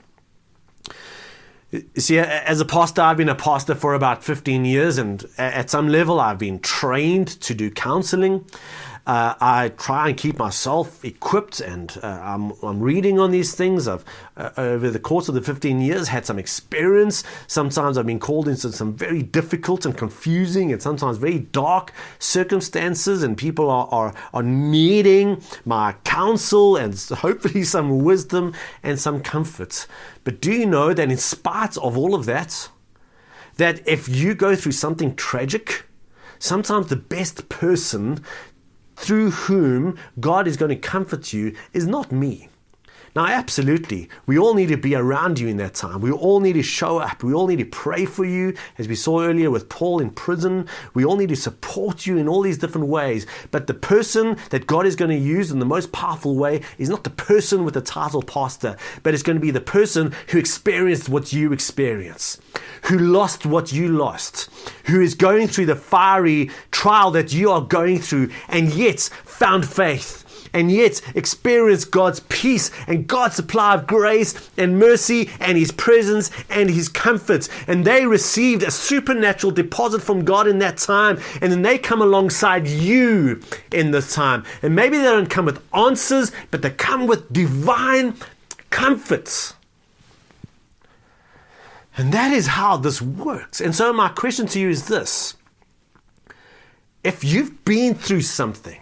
See, 1.98 2.20
as 2.20 2.62
a 2.62 2.66
pastor, 2.66 3.02
I've 3.02 3.18
been 3.18 3.30
a 3.30 3.36
pastor 3.36 3.74
for 3.74 3.94
about 3.94 4.24
15 4.24 4.66
years, 4.66 4.98
and 4.98 5.26
at 5.38 5.70
some 5.70 5.88
level, 5.88 6.20
I've 6.20 6.38
been 6.38 6.60
trained 6.60 7.28
to 7.42 7.54
do 7.54 7.72
counseling. 7.72 8.46
Uh, 9.06 9.36
I 9.42 9.70
try 9.78 10.08
and 10.10 10.18
keep 10.18 10.40
myself 10.40 11.04
equipped, 11.04 11.60
and 11.60 11.92
uh, 12.02 12.08
I'm, 12.08 12.54
I'm, 12.64 12.80
reading 12.80 13.20
on 13.20 13.32
these 13.32 13.54
things. 13.54 13.86
I've, 13.86 14.06
uh, 14.38 14.52
over 14.56 14.90
the 14.90 15.00
course 15.00 15.28
of 15.28 15.36
the 15.36 15.42
15 15.42 15.82
years, 15.82 16.08
had 16.08 16.26
some 16.26 16.40
experience. 16.40 17.26
Sometimes 17.48 17.98
I've 17.98 18.06
been 18.06 18.20
called 18.20 18.48
into 18.48 18.72
some 18.72 18.96
very 18.96 19.22
difficult 19.22 19.86
and 19.86 19.98
confusing 19.98 20.72
and 20.72 20.82
sometimes 20.82 21.18
very 21.18 21.40
dark 21.40 21.92
circumstances, 22.18 23.24
and 23.24 23.38
people 23.38 23.70
are, 23.70 23.90
are, 23.92 24.14
are 24.34 24.44
needing 24.44 25.44
my 25.66 25.96
counsel 26.06 26.78
and 26.78 26.98
hopefully 27.12 27.64
some 27.66 28.06
wisdom 28.06 28.54
and 28.84 28.98
some 28.98 29.22
comfort. 29.22 29.86
But 30.24 30.40
do 30.40 30.54
you 30.54 30.66
know 30.66 30.94
that 30.94 31.12
in 31.12 31.18
spite 31.18 31.76
of 31.78 31.98
all 31.98 32.16
of 32.16 32.24
that, 32.28 32.70
that 33.58 33.86
if 33.86 34.08
you 34.08 34.34
go 34.34 34.56
through 34.56 34.72
something 34.72 35.14
tragic, 35.18 35.84
sometimes 36.40 36.88
the 36.88 36.96
best 36.96 37.50
person 37.50 38.24
through 39.04 39.32
whom 39.32 39.98
God 40.20 40.48
is 40.48 40.56
going 40.56 40.70
to 40.70 40.76
comfort 40.76 41.34
you 41.34 41.56
is 41.74 41.86
not 41.86 42.12
me. 42.12 42.48
Now, 43.16 43.28
absolutely, 43.28 44.10
we 44.26 44.40
all 44.40 44.56
need 44.56 44.70
to 44.70 44.78
be 44.78 44.96
around 44.96 45.38
you 45.38 45.48
in 45.48 45.58
that 45.58 45.76
time. 45.76 46.02
We 46.02 46.12
all 46.12 46.40
need 46.40 46.54
to 46.54 46.64
show 46.64 46.98
up. 46.98 47.22
We 47.22 47.32
all 47.32 47.46
need 47.46 47.60
to 47.60 47.66
pray 47.66 48.06
for 48.06 48.26
you, 48.26 48.56
as 48.80 48.88
we 48.88 48.96
saw 48.96 49.22
earlier 49.22 49.52
with 49.52 49.70
Paul 49.70 50.00
in 50.00 50.10
prison. 50.10 50.68
We 50.96 51.06
all 51.06 51.16
need 51.16 51.30
to 51.30 51.36
support 51.36 52.08
you 52.08 52.18
in 52.18 52.28
all 52.28 52.42
these 52.42 52.58
different 52.58 52.88
ways. 52.88 53.28
But 53.52 53.68
the 53.68 53.76
person 53.76 54.38
that 54.50 54.66
God 54.66 54.88
is 54.88 54.96
going 54.96 55.12
to 55.12 55.18
use 55.18 55.52
in 55.52 55.60
the 55.60 55.66
most 55.66 55.92
powerful 55.92 56.36
way 56.36 56.62
is 56.80 56.90
not 56.90 57.04
the 57.04 57.12
person 57.12 57.64
with 57.64 57.76
the 57.76 57.82
title 57.82 58.24
pastor, 58.24 58.78
but 59.04 59.14
it's 59.14 59.22
going 59.22 59.38
to 59.38 59.42
be 59.42 59.52
the 59.52 59.62
person 59.62 60.16
who 60.30 60.40
experienced 60.40 61.08
what 61.08 61.32
you 61.32 61.54
experience, 61.54 62.40
who 62.86 62.98
lost 62.98 63.46
what 63.46 63.72
you 63.72 63.90
lost, 63.90 64.50
who 64.86 65.02
is 65.02 65.14
going 65.14 65.48
through 65.48 65.68
the 65.68 65.76
fiery 65.76 66.50
trial 66.72 67.12
that 67.12 67.32
you 67.32 67.52
are 67.52 67.62
going 67.62 68.00
through, 68.00 68.32
and 68.48 68.74
yet 68.74 69.02
found 69.02 69.68
faith 69.68 70.23
and 70.54 70.72
yet 70.72 71.02
experience 71.16 71.86
God's 71.86 72.22
peace 72.22 72.72
and 72.88 73.08
God's 73.08 73.36
supply 73.36 73.76
of 73.76 73.88
grace 73.88 74.50
and 74.58 74.80
mercy 74.80 75.30
and 75.40 75.58
His 75.58 75.72
presence 75.72 76.32
and 76.50 76.70
His 76.70 76.90
comfort. 76.90 77.50
And 77.68 77.86
they 77.86 78.06
received 78.06 78.64
a 78.64 78.72
supernatural 78.72 79.52
deposit 79.52 80.02
from 80.02 80.24
God 80.26 80.48
in 80.48 80.60
that 80.60 80.78
time. 80.78 81.20
And 81.42 81.52
then 81.52 81.62
they 81.64 81.78
come 81.78 82.02
alongside 82.02 82.68
you 82.68 83.42
in 83.72 83.92
this 83.92 84.14
time. 84.14 84.44
And 84.62 84.76
maybe 84.76 84.98
they 84.98 85.04
don't 85.04 85.30
come 85.30 85.46
with 85.46 85.64
answers, 85.74 86.32
but 86.52 86.62
they 86.62 86.70
come 86.70 87.08
with 87.08 87.32
divine 87.34 88.16
comforts. 88.70 89.56
And 91.96 92.12
that 92.12 92.32
is 92.32 92.48
how 92.48 92.78
this 92.78 93.02
works. 93.02 93.62
And 93.62 93.76
so, 93.76 93.94
my 93.94 94.10
question 94.10 94.48
to 94.48 94.60
you 94.60 94.70
is 94.70 94.88
this 94.88 95.36
if 97.04 97.24
you've 97.24 97.64
been 97.66 97.96
through 97.96 98.22
something, 98.22 98.80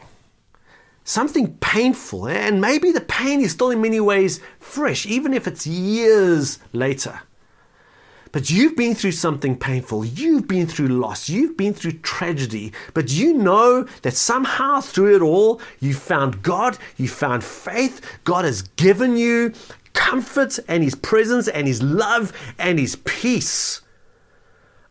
something 1.12 1.54
painful, 1.56 2.28
and 2.28 2.62
maybe 2.62 2.92
the 2.92 3.02
pain 3.02 3.42
is 3.42 3.52
still 3.52 3.70
in 3.70 3.82
many 3.82 4.00
ways 4.00 4.40
fresh, 4.60 5.06
even 5.06 5.34
if 5.34 5.46
it's 5.46 5.68
years 5.68 6.60
later. 6.72 7.20
But 8.32 8.50
you've 8.50 8.78
been 8.78 8.96
through 8.96 9.12
something 9.12 9.58
painful. 9.58 10.06
You've 10.06 10.48
been 10.48 10.66
through 10.66 10.88
loss. 10.88 11.28
You've 11.28 11.58
been 11.58 11.74
through 11.74 12.00
tragedy. 12.00 12.72
But 12.94 13.12
you 13.12 13.34
know 13.34 13.86
that 14.04 14.14
somehow 14.14 14.80
through 14.80 15.18
it 15.18 15.22
all, 15.22 15.60
you 15.82 15.94
found 15.94 16.42
God. 16.42 16.78
You 16.96 17.10
found 17.10 17.44
faith. 17.44 18.00
God 18.24 18.46
has 18.46 18.62
given 18.62 19.18
you 19.18 19.54
comfort 19.92 20.60
and 20.70 20.82
His 20.82 20.96
presence 20.96 21.50
and 21.50 21.68
His 21.68 21.84
love 21.84 22.32
and 22.58 22.80
His 22.80 22.96
peace. 23.04 23.82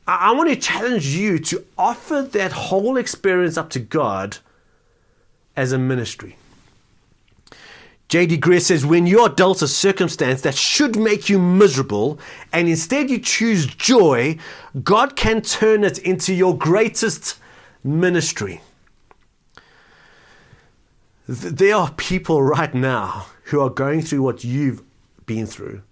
I, 0.07 0.33
want 0.33 0.51
to 0.51 0.57
challenge 0.57 1.07
you 1.07 1.39
to 1.39 1.65
offer 1.79 2.21
that 2.21 2.53
whole 2.53 2.99
experience 2.99 3.57
up 3.57 3.71
to 3.71 3.79
God 3.79 4.37
as 5.61 5.73
a 5.73 5.79
ministry. 5.79 6.37
J.D. 8.09 8.39
Greear 8.39 8.63
says, 8.63 8.85
when 8.85 9.07
you 9.07 9.21
are 9.21 9.29
dealt 9.29 9.63
a 9.63 9.69
circumstance 9.69 10.41
that 10.41 10.57
should 10.57 10.97
make 10.97 11.29
you 11.29 11.39
miserable, 11.39 12.19
and 12.53 12.67
instead 12.67 13.11
you 13.11 13.19
choose 13.21 13.67
joy, 13.67 14.39
God 14.83 15.15
can 15.15 15.43
turn 15.43 15.85
it 15.85 15.99
into 15.99 16.33
your 16.35 16.57
greatest 16.57 17.39
ministry. 17.85 18.63
There 21.29 21.77
are 21.77 21.93
people 21.93 22.43
right 22.43 22.75
now 22.75 23.27
who 23.45 23.61
are 23.61 23.71
going 23.71 24.01
through 24.01 24.23
what 24.23 24.43
you've 24.43 24.83
been 25.27 25.47
through 25.47 25.83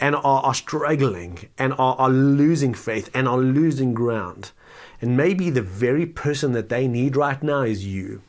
and 0.00 0.16
are, 0.16 0.42
are 0.42 0.52
struggling 0.52 1.48
and 1.56 1.72
are, 1.74 1.96
are 1.96 2.10
losing 2.10 2.74
faith 2.74 3.08
and 3.14 3.26
are 3.26 3.38
losing 3.38 3.94
ground. 3.94 4.50
And 5.00 5.16
maybe 5.16 5.48
the 5.48 5.62
very 5.62 6.06
person 6.06 6.52
that 6.52 6.68
they 6.68 6.86
need 6.88 7.16
right 7.16 7.42
now 7.42 7.62
is 7.62 7.86
you. 7.86 8.20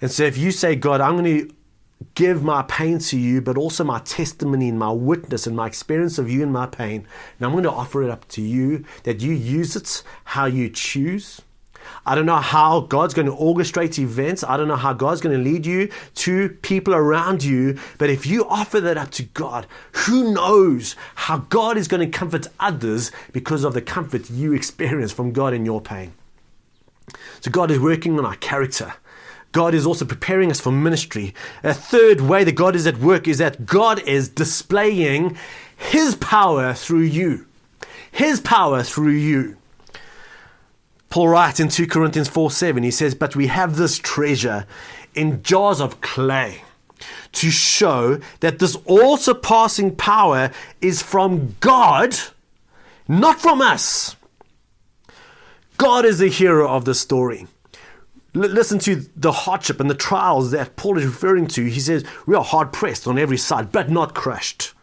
And 0.00 0.10
so 0.10 0.24
if 0.24 0.38
you 0.38 0.52
say, 0.52 0.76
God, 0.76 1.00
I'm 1.00 1.16
going 1.16 1.48
to 1.48 1.54
give 2.14 2.42
my 2.42 2.62
pain 2.62 2.98
to 2.98 3.18
you, 3.18 3.40
but 3.40 3.56
also 3.56 3.82
my 3.84 3.98
testimony 4.00 4.68
and 4.68 4.78
my 4.78 4.90
witness 4.90 5.46
and 5.46 5.56
my 5.56 5.66
experience 5.66 6.18
of 6.18 6.30
you 6.30 6.42
and 6.42 6.52
my 6.52 6.66
pain. 6.66 7.06
And 7.38 7.46
I'm 7.46 7.52
going 7.52 7.64
to 7.64 7.70
offer 7.70 8.02
it 8.02 8.10
up 8.10 8.28
to 8.28 8.42
you 8.42 8.84
that 9.02 9.20
you 9.20 9.32
use 9.32 9.74
it 9.74 10.02
how 10.24 10.46
you 10.46 10.70
choose. 10.70 11.40
I 12.04 12.14
don't 12.14 12.26
know 12.26 12.36
how 12.36 12.80
God's 12.80 13.14
going 13.14 13.26
to 13.26 13.34
orchestrate 13.34 13.98
events. 13.98 14.44
I 14.44 14.56
don't 14.56 14.68
know 14.68 14.76
how 14.76 14.92
God's 14.92 15.20
going 15.20 15.36
to 15.36 15.42
lead 15.42 15.64
you 15.66 15.90
to 16.16 16.50
people 16.50 16.94
around 16.94 17.42
you. 17.42 17.78
But 17.96 18.10
if 18.10 18.26
you 18.26 18.46
offer 18.46 18.80
that 18.80 18.98
up 18.98 19.10
to 19.12 19.22
God, 19.22 19.66
who 19.92 20.32
knows 20.32 20.96
how 21.14 21.38
God 21.38 21.76
is 21.76 21.88
going 21.88 22.08
to 22.08 22.18
comfort 22.18 22.46
others 22.60 23.10
because 23.32 23.64
of 23.64 23.74
the 23.74 23.82
comfort 23.82 24.30
you 24.30 24.52
experience 24.52 25.12
from 25.12 25.32
God 25.32 25.54
in 25.54 25.64
your 25.64 25.80
pain. 25.80 26.12
So 27.40 27.50
God 27.50 27.70
is 27.70 27.80
working 27.80 28.18
on 28.18 28.26
our 28.26 28.36
character. 28.36 28.94
God 29.52 29.74
is 29.74 29.86
also 29.86 30.04
preparing 30.04 30.50
us 30.50 30.60
for 30.60 30.70
ministry. 30.70 31.34
A 31.62 31.74
third 31.74 32.20
way 32.20 32.44
that 32.44 32.52
God 32.52 32.76
is 32.76 32.86
at 32.86 32.98
work 32.98 33.26
is 33.26 33.38
that 33.38 33.66
God 33.66 34.00
is 34.06 34.28
displaying 34.28 35.36
His 35.76 36.14
power 36.16 36.74
through 36.74 37.02
you. 37.02 37.46
His 38.10 38.40
power 38.40 38.82
through 38.82 39.12
you. 39.12 39.56
Paul 41.10 41.28
writes 41.28 41.60
in 41.60 41.68
2 41.68 41.86
Corinthians 41.86 42.28
4 42.28 42.50
7, 42.50 42.82
he 42.82 42.90
says, 42.90 43.14
But 43.14 43.34
we 43.34 43.46
have 43.46 43.76
this 43.76 43.98
treasure 43.98 44.66
in 45.14 45.42
jars 45.42 45.80
of 45.80 46.00
clay 46.00 46.62
to 47.32 47.50
show 47.50 48.20
that 48.40 48.58
this 48.58 48.76
all 48.84 49.16
surpassing 49.16 49.96
power 49.96 50.50
is 50.80 51.02
from 51.02 51.56
God, 51.60 52.16
not 53.06 53.40
from 53.40 53.62
us. 53.62 54.16
God 55.78 56.04
is 56.04 56.18
the 56.18 56.28
hero 56.28 56.68
of 56.68 56.84
the 56.84 56.94
story. 56.94 57.46
Listen 58.38 58.78
to 58.80 59.04
the 59.16 59.32
hardship 59.32 59.80
and 59.80 59.90
the 59.90 59.94
trials 59.94 60.50
that 60.52 60.76
Paul 60.76 60.98
is 60.98 61.04
referring 61.04 61.48
to. 61.48 61.64
He 61.64 61.80
says, 61.80 62.04
We 62.26 62.34
are 62.34 62.44
hard 62.44 62.72
pressed 62.72 63.06
on 63.06 63.18
every 63.18 63.36
side, 63.36 63.72
but 63.72 63.90
not 63.90 64.14
crushed. 64.14 64.74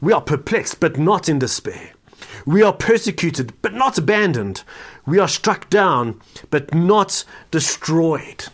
We 0.00 0.12
are 0.12 0.20
perplexed, 0.20 0.80
but 0.80 0.98
not 0.98 1.28
in 1.28 1.38
despair. 1.38 1.92
We 2.44 2.62
are 2.62 2.72
persecuted, 2.72 3.54
but 3.62 3.72
not 3.72 3.96
abandoned. 3.96 4.62
We 5.06 5.18
are 5.18 5.28
struck 5.28 5.70
down, 5.70 6.20
but 6.50 6.74
not 6.74 7.24
destroyed. 7.50 8.46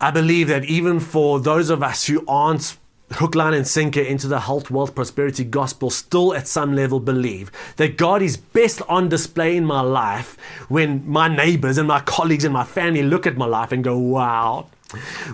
I 0.00 0.10
believe 0.10 0.48
that 0.48 0.64
even 0.64 1.00
for 1.00 1.40
those 1.40 1.70
of 1.70 1.82
us 1.82 2.06
who 2.06 2.24
aren't 2.26 2.76
hook, 3.14 3.34
line, 3.34 3.54
and 3.54 3.66
sinker 3.66 4.00
into 4.00 4.28
the 4.28 4.40
health, 4.40 4.70
wealth, 4.70 4.94
prosperity 4.94 5.44
gospel 5.44 5.90
still 5.90 6.34
at 6.34 6.48
some 6.48 6.74
level 6.74 7.00
believe 7.00 7.50
that 7.76 7.96
God 7.96 8.22
is 8.22 8.36
best 8.36 8.82
on 8.88 9.08
display 9.08 9.56
in 9.56 9.64
my 9.64 9.80
life 9.80 10.36
when 10.68 11.08
my 11.08 11.28
neighbors 11.28 11.78
and 11.78 11.88
my 11.88 12.00
colleagues 12.00 12.44
and 12.44 12.52
my 12.52 12.64
family 12.64 13.02
look 13.02 13.26
at 13.26 13.36
my 13.36 13.46
life 13.46 13.72
and 13.72 13.82
go, 13.84 13.96
wow. 13.98 14.68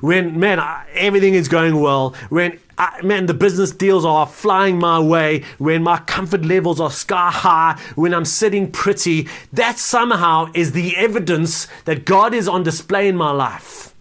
When, 0.01 0.39
man, 0.39 0.61
everything 0.95 1.35
is 1.35 1.49
going 1.49 1.81
well. 1.81 2.15
When, 2.29 2.61
man, 3.03 3.27
the 3.27 3.35
business 3.35 3.73
deals 3.73 4.05
are 4.05 4.27
flying 4.27 4.79
my 4.79 5.01
way. 5.01 5.45
When 5.59 5.83
my 5.83 5.99
comfort 5.99 6.45
levels 6.45 6.81
are 6.81 6.91
sky 6.91 7.31
high. 7.31 7.81
When 7.97 8.15
I'm 8.15 8.25
sitting 8.25 8.71
pretty. 8.71 9.29
That 9.53 9.79
somehow 9.79 10.51
is 10.55 10.73
the 10.73 10.97
evidence 10.97 11.67
that 11.87 12.05
God 12.05 12.35
is 12.35 12.47
on 12.47 12.63
display 12.63 13.09
in 13.09 13.17
my 13.17 13.33
life. 13.33 13.95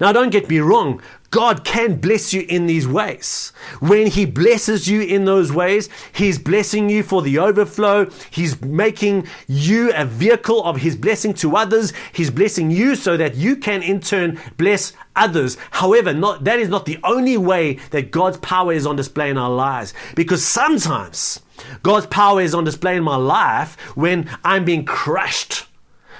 Now, 0.00 0.12
don't 0.12 0.30
get 0.30 0.48
me 0.48 0.58
wrong. 0.58 1.00
God 1.30 1.64
can 1.64 2.00
bless 2.00 2.32
you 2.32 2.44
in 2.48 2.66
these 2.66 2.88
ways. 2.88 3.52
When 3.78 4.08
He 4.08 4.24
blesses 4.26 4.88
you 4.88 5.02
in 5.02 5.26
those 5.26 5.52
ways, 5.52 5.88
He's 6.12 6.40
blessing 6.40 6.90
you 6.90 7.04
for 7.04 7.22
the 7.22 7.38
overflow. 7.38 8.10
He's 8.30 8.60
making 8.60 9.28
you 9.46 9.92
a 9.94 10.04
vehicle 10.04 10.64
of 10.64 10.78
His 10.78 10.96
blessing 10.96 11.34
to 11.34 11.56
others. 11.56 11.92
He's 12.12 12.30
blessing 12.30 12.72
you 12.72 12.96
so 12.96 13.16
that 13.16 13.36
you 13.36 13.54
can 13.56 13.82
in 13.82 14.00
turn 14.00 14.40
bless 14.56 14.92
others. 15.14 15.56
However, 15.70 16.12
not, 16.12 16.42
that 16.44 16.58
is 16.58 16.68
not 16.68 16.84
the 16.84 16.98
only 17.04 17.36
way 17.36 17.74
that 17.90 18.10
God's 18.10 18.38
power 18.38 18.72
is 18.72 18.84
on 18.84 18.96
display 18.96 19.30
in 19.30 19.38
our 19.38 19.50
lives. 19.50 19.94
Because 20.16 20.44
sometimes 20.44 21.40
God's 21.84 22.06
power 22.06 22.40
is 22.40 22.54
on 22.54 22.64
display 22.64 22.96
in 22.96 23.04
my 23.04 23.16
life 23.16 23.78
when 23.96 24.28
I'm 24.42 24.64
being 24.64 24.84
crushed, 24.84 25.66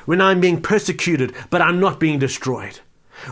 when 0.05 0.21
I'm 0.21 0.41
being 0.41 0.63
persecuted, 0.63 1.35
but 1.51 1.61
I'm 1.61 1.81
not 1.81 1.99
being 1.99 2.21
destroyed 2.21 2.79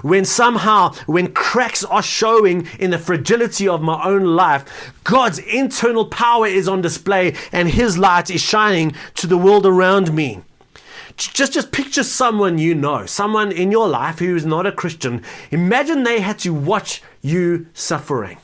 when 0.03 0.25
somehow, 0.25 0.93
when 1.07 1.33
cracks 1.33 1.85
are 1.85 2.03
showing 2.03 2.67
in 2.79 2.91
the 2.91 2.99
fragility 2.99 3.69
of 3.69 3.83
my 3.83 4.05
own 4.05 4.25
life, 4.25 4.93
God's 5.05 5.39
internal 5.39 6.07
power 6.07 6.47
is 6.47 6.69
on 6.69 6.81
display 6.81 7.35
and 7.53 7.69
His 7.69 7.99
light 7.99 8.31
is 8.31 8.41
shining 8.41 8.95
to 9.17 9.27
the 9.27 9.39
world 9.39 9.67
around 9.67 10.15
me. 10.15 10.43
Just, 11.17 11.53
just 11.53 11.73
picture 11.73 12.05
someone 12.05 12.59
you 12.59 12.77
know, 12.77 13.05
someone 13.05 13.51
in 13.51 13.73
your 13.73 13.89
life 13.89 14.21
who 14.21 14.37
is 14.37 14.47
not 14.47 14.67
a 14.67 14.73
Christian. 14.73 15.23
Imagine 15.51 16.05
they 16.05 16.21
had 16.21 16.39
to 16.41 16.55
watch 16.55 17.03
you 17.21 17.67
suffering. 17.75 18.39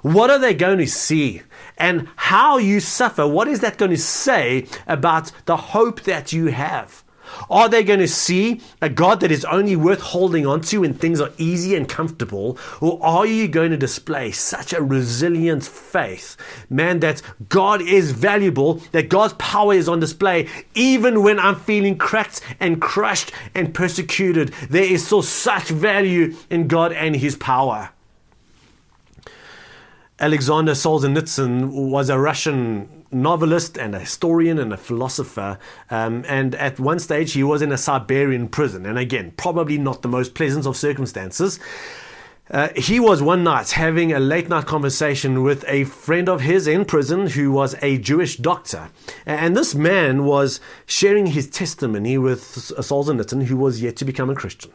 What 0.00 0.30
are 0.30 0.38
they 0.38 0.54
going 0.54 0.78
to 0.78 0.86
see? 0.86 1.42
And 1.76 2.08
how 2.16 2.56
you 2.56 2.80
suffer, 2.80 3.26
what 3.26 3.48
is 3.48 3.60
that 3.60 3.76
going 3.76 3.90
to 3.90 3.98
say 3.98 4.66
about 4.86 5.32
the 5.44 5.56
hope 5.56 6.02
that 6.02 6.32
you 6.32 6.46
have? 6.46 7.04
Are 7.50 7.68
they 7.68 7.82
going 7.82 8.00
to 8.00 8.08
see 8.08 8.60
a 8.80 8.88
God 8.88 9.20
that 9.20 9.30
is 9.30 9.44
only 9.44 9.76
worth 9.76 10.00
holding 10.00 10.46
on 10.46 10.60
to 10.62 10.80
when 10.80 10.94
things 10.94 11.20
are 11.20 11.32
easy 11.38 11.74
and 11.74 11.88
comfortable? 11.88 12.58
Or 12.80 12.98
are 13.04 13.26
you 13.26 13.48
going 13.48 13.70
to 13.70 13.76
display 13.76 14.32
such 14.32 14.72
a 14.72 14.82
resilient 14.82 15.64
faith, 15.64 16.36
man, 16.70 17.00
that 17.00 17.22
God 17.48 17.82
is 17.82 18.12
valuable, 18.12 18.74
that 18.92 19.08
God's 19.08 19.34
power 19.34 19.74
is 19.74 19.88
on 19.88 20.00
display, 20.00 20.48
even 20.74 21.22
when 21.22 21.38
I'm 21.38 21.56
feeling 21.56 21.98
cracked 21.98 22.40
and 22.60 22.80
crushed 22.80 23.32
and 23.54 23.74
persecuted? 23.74 24.48
There 24.70 24.84
is 24.84 25.06
still 25.06 25.22
such 25.22 25.68
value 25.68 26.34
in 26.50 26.68
God 26.68 26.92
and 26.92 27.16
His 27.16 27.36
power. 27.36 27.90
Alexander 30.18 30.72
Solzhenitsyn 30.72 31.90
was 31.90 32.08
a 32.08 32.18
Russian 32.18 32.95
novelist 33.10 33.78
and 33.78 33.94
a 33.94 34.00
historian 34.00 34.58
and 34.58 34.72
a 34.72 34.76
philosopher. 34.76 35.58
Um, 35.90 36.24
and 36.28 36.54
at 36.54 36.78
one 36.80 36.98
stage, 36.98 37.32
he 37.32 37.42
was 37.42 37.62
in 37.62 37.72
a 37.72 37.78
Siberian 37.78 38.48
prison. 38.48 38.86
And 38.86 38.98
again, 38.98 39.32
probably 39.36 39.78
not 39.78 40.02
the 40.02 40.08
most 40.08 40.34
pleasant 40.34 40.66
of 40.66 40.76
circumstances. 40.76 41.58
Uh, 42.48 42.68
he 42.76 43.00
was 43.00 43.20
one 43.20 43.42
night 43.42 43.70
having 43.72 44.12
a 44.12 44.20
late 44.20 44.48
night 44.48 44.66
conversation 44.66 45.42
with 45.42 45.64
a 45.66 45.82
friend 45.84 46.28
of 46.28 46.42
his 46.42 46.68
in 46.68 46.84
prison 46.84 47.26
who 47.26 47.50
was 47.50 47.74
a 47.82 47.98
Jewish 47.98 48.36
doctor. 48.36 48.88
And 49.24 49.56
this 49.56 49.74
man 49.74 50.24
was 50.24 50.60
sharing 50.86 51.26
his 51.26 51.50
testimony 51.50 52.18
with 52.18 52.40
Solzhenitsyn, 52.42 53.44
who 53.46 53.56
was 53.56 53.82
yet 53.82 53.96
to 53.96 54.04
become 54.04 54.30
a 54.30 54.34
Christian. 54.34 54.70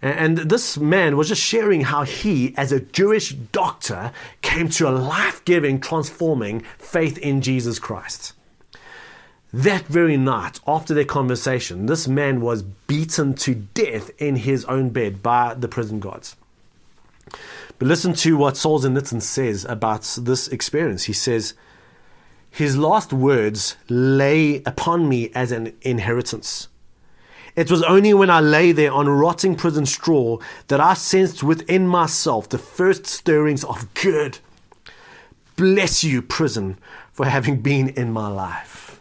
And 0.00 0.38
this 0.38 0.78
man 0.78 1.16
was 1.16 1.28
just 1.28 1.42
sharing 1.42 1.82
how 1.82 2.04
he, 2.04 2.54
as 2.56 2.70
a 2.70 2.80
Jewish 2.80 3.32
doctor, 3.32 4.12
came 4.42 4.68
to 4.70 4.88
a 4.88 4.90
life 4.90 5.44
giving, 5.44 5.80
transforming 5.80 6.60
faith 6.78 7.18
in 7.18 7.40
Jesus 7.40 7.78
Christ. 7.80 8.34
That 9.52 9.86
very 9.86 10.16
night, 10.16 10.60
after 10.66 10.94
their 10.94 11.04
conversation, 11.04 11.86
this 11.86 12.06
man 12.06 12.40
was 12.40 12.62
beaten 12.62 13.34
to 13.36 13.54
death 13.54 14.10
in 14.18 14.36
his 14.36 14.64
own 14.66 14.90
bed 14.90 15.22
by 15.22 15.54
the 15.54 15.68
prison 15.68 15.98
guards. 15.98 16.36
But 17.78 17.88
listen 17.88 18.12
to 18.14 18.36
what 18.36 18.54
Solzhenitsyn 18.54 19.22
says 19.22 19.64
about 19.64 20.18
this 20.20 20.48
experience. 20.48 21.04
He 21.04 21.12
says, 21.12 21.54
His 22.50 22.76
last 22.76 23.12
words 23.12 23.76
lay 23.88 24.62
upon 24.64 25.08
me 25.08 25.30
as 25.34 25.50
an 25.50 25.74
inheritance 25.82 26.68
it 27.58 27.72
was 27.72 27.82
only 27.82 28.14
when 28.14 28.30
I 28.30 28.38
lay 28.38 28.70
there 28.70 28.92
on 28.92 29.08
rotting 29.08 29.56
prison 29.56 29.84
straw 29.84 30.38
that 30.68 30.78
I 30.78 30.94
sensed 30.94 31.42
within 31.42 31.88
myself 31.88 32.48
the 32.48 32.56
first 32.56 33.04
stirrings 33.04 33.64
of 33.64 33.92
good. 33.94 34.38
bless 35.56 36.04
you, 36.04 36.22
prison, 36.22 36.78
for 37.10 37.26
having 37.26 37.60
been 37.60 37.88
in 37.88 38.12
my 38.12 38.28
life. 38.28 39.00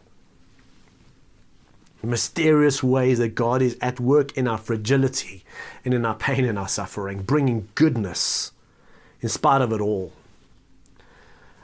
The 2.02 2.08
Mysterious 2.08 2.82
ways 2.82 3.20
that 3.20 3.36
God 3.36 3.62
is 3.62 3.78
at 3.80 4.00
work 4.00 4.36
in 4.36 4.48
our 4.48 4.58
fragility 4.58 5.44
and 5.86 5.94
in 5.94 6.04
our 6.04 6.16
pain 6.16 6.44
and 6.44 6.58
our 6.58 6.68
suffering, 6.68 7.22
bringing 7.22 7.70
goodness 7.76 8.54
in 9.22 9.30
spite 9.30 9.62
of 9.62 9.72
it 9.72 9.82
all. 9.82 10.14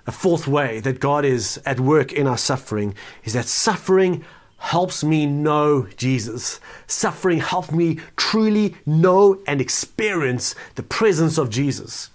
A 0.06 0.12
fourth 0.12 0.48
way 0.48 0.80
that 0.82 1.00
God 1.00 1.26
is 1.26 1.60
at 1.66 1.80
work 1.80 2.14
in 2.14 2.28
our 2.28 2.38
suffering 2.38 2.94
is 3.24 3.34
that 3.34 3.48
suffering 3.48 4.24
helps 4.63 5.04
me 5.04 5.26
know 5.26 5.86
Jesus. 5.97 6.62
Suffering 6.88 7.39
helps 7.39 7.71
me 7.71 7.99
truly 8.15 8.76
know 8.86 9.38
and 9.45 9.60
experience 9.60 10.56
the 10.76 10.84
presence 10.84 11.38
of 11.38 11.49
Jesus. 11.49 12.10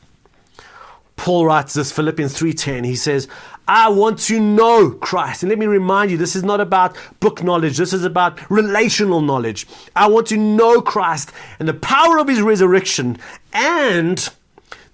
Paul 1.16 1.44
writes 1.44 1.74
this 1.74 1.92
Philippians 1.92 2.32
3:10. 2.32 2.84
He 2.84 2.96
says, 2.96 3.28
"I 3.66 3.88
want 3.90 4.18
to 4.20 4.40
know 4.40 4.90
Christ." 4.90 5.42
And 5.42 5.50
let 5.50 5.58
me 5.58 5.66
remind 5.66 6.10
you, 6.10 6.16
this 6.16 6.34
is 6.34 6.42
not 6.42 6.58
about 6.58 6.96
book 7.20 7.42
knowledge. 7.42 7.76
This 7.76 7.92
is 7.92 8.04
about 8.04 8.38
relational 8.50 9.20
knowledge. 9.20 9.66
I 9.94 10.06
want 10.06 10.26
to 10.28 10.38
know 10.38 10.80
Christ 10.80 11.30
and 11.58 11.68
the 11.68 11.74
power 11.74 12.18
of 12.18 12.28
his 12.28 12.40
resurrection 12.40 13.18
and 13.52 14.26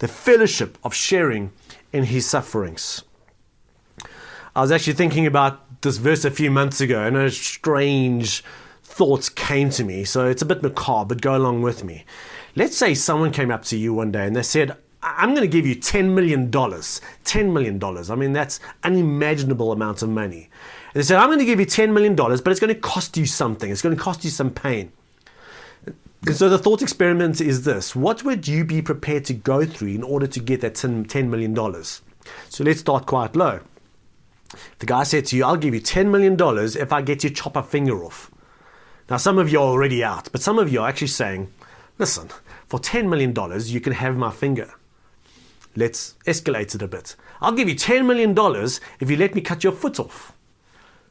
the 0.01 0.09
fellowship 0.09 0.77
of 0.83 0.93
sharing 0.93 1.53
in 1.93 2.05
his 2.05 2.27
sufferings. 2.27 3.05
I 4.57 4.61
was 4.61 4.73
actually 4.73 4.95
thinking 4.95 5.27
about 5.27 5.64
this 5.85 5.99
verse 5.99 6.25
a 6.25 6.31
few 6.31 6.51
months 6.51 6.81
ago, 6.81 7.05
and 7.05 7.17
a 7.17 7.31
strange 7.31 8.43
thoughts 8.83 9.29
came 9.29 9.71
to 9.71 9.85
me. 9.85 10.05
So 10.05 10.27
it's 10.27 10.43
a 10.43 10.47
bit 10.47 10.63
macabre, 10.63 11.15
but 11.15 11.23
go 11.23 11.37
along 11.37 11.63
with 11.63 11.85
me. 11.85 12.05
Let's 12.57 12.77
say 12.77 12.95
someone 12.95 13.33
came 13.33 13.51
up 13.51 13.65
to 13.65 13.77
you 13.77 13.95
one 13.95 14.13
day 14.13 14.27
and 14.27 14.37
they 14.37 14.43
said, 14.43 14.77
I'm 15.03 15.31
going 15.31 15.43
to 15.43 15.49
give 15.49 15.67
you 15.67 15.77
$10 15.77 16.15
million. 16.15 16.51
$10 16.51 17.53
million. 17.53 17.83
I 18.11 18.15
mean, 18.15 18.33
that's 18.33 18.59
an 18.83 18.95
unimaginable 18.95 19.73
amount 19.73 20.03
of 20.03 20.09
money. 20.09 20.49
And 20.95 21.01
they 21.01 21.03
said, 21.03 21.19
I'm 21.19 21.29
going 21.29 21.41
to 21.41 21.45
give 21.45 21.61
you 21.61 21.67
$10 21.67 21.93
million, 21.93 22.15
but 22.15 22.47
it's 22.47 22.61
going 22.61 22.75
to 22.75 22.81
cost 22.81 23.17
you 23.17 23.27
something. 23.27 23.71
It's 23.71 23.83
going 23.83 23.97
to 23.97 24.03
cost 24.03 24.25
you 24.25 24.31
some 24.31 24.51
pain. 24.51 24.93
And 26.27 26.35
so 26.35 26.49
the 26.49 26.59
thought 26.59 26.81
experiment 26.81 27.41
is 27.43 27.65
this 27.65 27.95
What 27.95 28.25
would 28.25 28.49
you 28.49 28.65
be 28.65 28.81
prepared 28.81 29.27
to 29.27 29.35
go 29.35 29.67
through 29.67 29.89
in 29.89 30.03
order 30.03 30.27
to 30.27 30.41
get 30.41 30.63
that 30.63 30.75
$10 30.75 31.29
million? 31.29 31.55
So 32.49 32.65
let's 32.65 32.81
start 32.81 33.05
quite 33.05 33.37
low. 33.37 33.61
The 34.79 34.87
guy 34.87 35.03
said 35.03 35.27
to 35.27 35.37
you, 35.37 35.45
I'll 35.45 35.57
give 35.57 35.75
you 35.75 35.81
$10 35.81 36.11
million 36.11 36.37
if 36.77 36.93
I 36.93 37.03
get 37.03 37.25
you 37.25 37.31
chop 37.31 37.57
a 37.57 37.63
finger 37.63 38.05
off. 38.05 38.31
Now, 39.11 39.17
some 39.19 39.39
of 39.39 39.51
you 39.51 39.59
are 39.59 39.67
already 39.67 40.03
out, 40.03 40.31
but 40.33 40.41
some 40.41 40.59
of 40.59 40.73
you 40.73 40.81
are 40.81 40.89
actually 40.89 41.09
saying, 41.09 41.53
listen, 41.99 42.31
for 42.69 42.79
$10 42.79 43.09
million, 43.09 43.35
you 43.67 43.81
can 43.81 43.93
have 43.93 44.17
my 44.17 44.31
finger. 44.31 44.73
Let's 45.77 46.15
escalate 46.27 46.75
it 46.75 46.83
a 46.83 46.89
bit. 46.89 47.17
I'll 47.41 47.53
give 47.53 47.69
you 47.69 47.75
$10 47.75 48.07
million 48.07 48.35
if 49.01 49.11
you 49.11 49.17
let 49.17 49.35
me 49.35 49.41
cut 49.41 49.65
your 49.65 49.73
foot 49.73 49.99
off. 49.99 50.33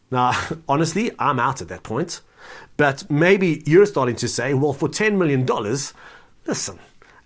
Now, 0.09 0.31
honestly, 0.69 1.11
I'm 1.19 1.39
out 1.39 1.61
at 1.61 1.67
that 1.67 1.83
point. 1.83 2.21
But 2.77 3.09
maybe 3.09 3.63
you're 3.65 3.85
starting 3.85 4.15
to 4.17 4.27
say, 4.27 4.53
well, 4.53 4.73
for 4.73 4.89
$10 4.89 5.17
million, 5.17 5.45
listen, 6.45 6.79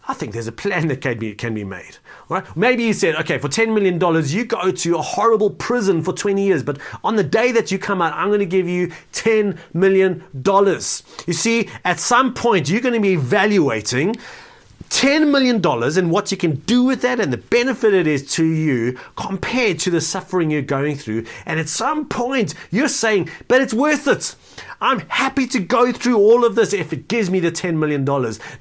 I 0.08 0.14
think 0.14 0.34
there's 0.34 0.48
a 0.48 0.54
plan 0.54 0.88
that 0.88 1.02
can 1.02 1.20
be, 1.20 1.36
can 1.36 1.54
be 1.54 1.64
made. 1.64 1.98
Right? 2.30 2.46
Maybe 2.56 2.84
you 2.84 2.94
said, 2.94 3.16
okay, 3.18 3.38
for 3.38 3.50
$10 3.50 3.74
million, 3.74 3.96
you 4.28 4.46
go 4.46 4.72
to 4.72 4.98
a 4.98 5.02
horrible 5.02 5.50
prison 5.50 6.02
for 6.02 6.14
20 6.14 6.46
years, 6.46 6.64
but 6.64 6.78
on 7.04 7.16
the 7.16 7.24
day 7.24 7.52
that 7.52 7.72
you 7.72 7.80
come 7.80 8.02
out, 8.02 8.14
I'm 8.14 8.30
going 8.30 8.40
to 8.40 8.46
give 8.46 8.68
you 8.68 8.88
$10 9.14 9.58
million. 9.74 10.24
You 10.34 11.34
see, 11.34 11.70
at 11.84 12.00
some 12.00 12.34
point, 12.34 12.70
you're 12.70 12.82
going 12.82 12.94
to 12.94 13.00
be 13.00 13.14
evaluating 13.14 14.16
$10 14.90 15.30
million 15.32 15.62
and 15.98 16.12
what 16.12 16.32
you 16.32 16.38
can 16.38 16.56
do 16.62 16.84
with 16.84 17.02
that 17.02 17.20
and 17.20 17.32
the 17.32 17.38
benefit 17.38 17.94
it 17.94 18.08
is 18.08 18.32
to 18.34 18.46
you 18.46 18.98
compared 19.16 19.80
to 19.80 19.90
the 19.90 20.00
suffering 20.00 20.50
you're 20.50 20.62
going 20.62 20.96
through. 20.96 21.26
And 21.46 21.60
at 21.60 21.68
some 21.68 22.08
point, 22.08 22.54
you're 22.72 22.88
saying, 22.88 23.30
but 23.48 23.62
it's 23.62 23.74
worth 23.74 24.08
it. 24.08 24.36
I'm 24.80 25.00
happy 25.10 25.48
to 25.48 25.60
go 25.60 25.92
through 25.92 26.18
all 26.18 26.46
of 26.46 26.56
this 26.56 26.72
if 26.72 26.94
it 26.94 27.08
gives 27.08 27.32
me 27.32 27.40
the 27.40 27.52
$10 27.52 27.78
million. 27.78 28.04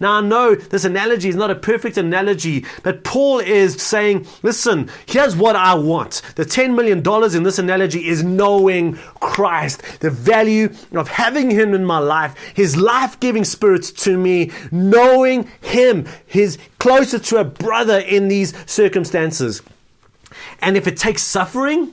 Now, 0.00 0.12
I 0.12 0.20
know 0.22 0.54
this 0.54 0.84
analogy 0.84 1.28
is 1.28 1.36
not 1.36 1.50
a 1.50 1.54
perfect 1.54 1.98
analogy, 1.98 2.64
but 2.82 3.04
Paul 3.04 3.40
is 3.40 3.80
saying, 3.82 4.26
listen, 4.42 4.90
here's 5.06 5.36
what 5.36 5.56
I 5.56 5.74
want. 5.74 6.22
The 6.36 6.44
$10 6.44 6.74
million 6.74 6.98
in 7.36 7.42
this 7.42 7.58
analogy 7.58 8.08
is 8.08 8.22
knowing 8.22 8.94
Christ, 9.20 9.82
the 10.00 10.10
value 10.10 10.72
of 10.92 11.08
having 11.08 11.50
Him 11.50 11.74
in 11.74 11.84
my 11.84 11.98
life, 11.98 12.34
His 12.54 12.78
life 12.78 13.20
giving 13.20 13.44
spirit 13.44 13.84
to 13.98 14.16
me, 14.16 14.52
knowing 14.72 15.50
Him, 15.60 16.06
His 16.26 16.58
closer 16.78 17.18
to 17.18 17.36
a 17.36 17.44
brother 17.44 17.98
in 17.98 18.28
these 18.28 18.54
circumstances. 18.64 19.60
And 20.62 20.78
if 20.78 20.86
it 20.86 20.96
takes 20.96 21.22
suffering 21.22 21.92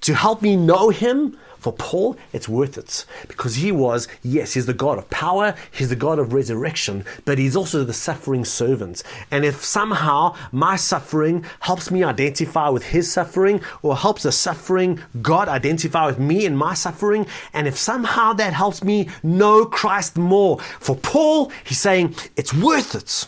to 0.00 0.14
help 0.14 0.42
me 0.42 0.56
know 0.56 0.90
Him, 0.90 1.38
for 1.64 1.72
Paul, 1.72 2.18
it's 2.34 2.46
worth 2.46 2.76
it 2.76 3.06
because 3.26 3.54
he 3.54 3.72
was, 3.72 4.06
yes, 4.22 4.52
he's 4.52 4.66
the 4.66 4.74
God 4.74 4.98
of 4.98 5.08
power, 5.08 5.54
he's 5.70 5.88
the 5.88 5.96
God 5.96 6.18
of 6.18 6.34
resurrection, 6.34 7.06
but 7.24 7.38
he's 7.38 7.56
also 7.56 7.84
the 7.84 7.94
suffering 7.94 8.44
servant. 8.44 9.02
And 9.30 9.46
if 9.46 9.64
somehow 9.64 10.36
my 10.52 10.76
suffering 10.76 11.42
helps 11.60 11.90
me 11.90 12.04
identify 12.04 12.68
with 12.68 12.88
his 12.88 13.10
suffering 13.10 13.62
or 13.80 13.96
helps 13.96 14.24
the 14.24 14.30
suffering 14.32 15.00
God 15.22 15.48
identify 15.48 16.04
with 16.04 16.18
me 16.18 16.44
in 16.44 16.54
my 16.54 16.74
suffering, 16.74 17.26
and 17.54 17.66
if 17.66 17.78
somehow 17.78 18.34
that 18.34 18.52
helps 18.52 18.84
me 18.84 19.08
know 19.22 19.64
Christ 19.64 20.18
more, 20.18 20.58
for 20.58 20.96
Paul, 20.96 21.50
he's 21.64 21.80
saying 21.80 22.14
it's 22.36 22.52
worth 22.52 22.94
it. 22.94 23.26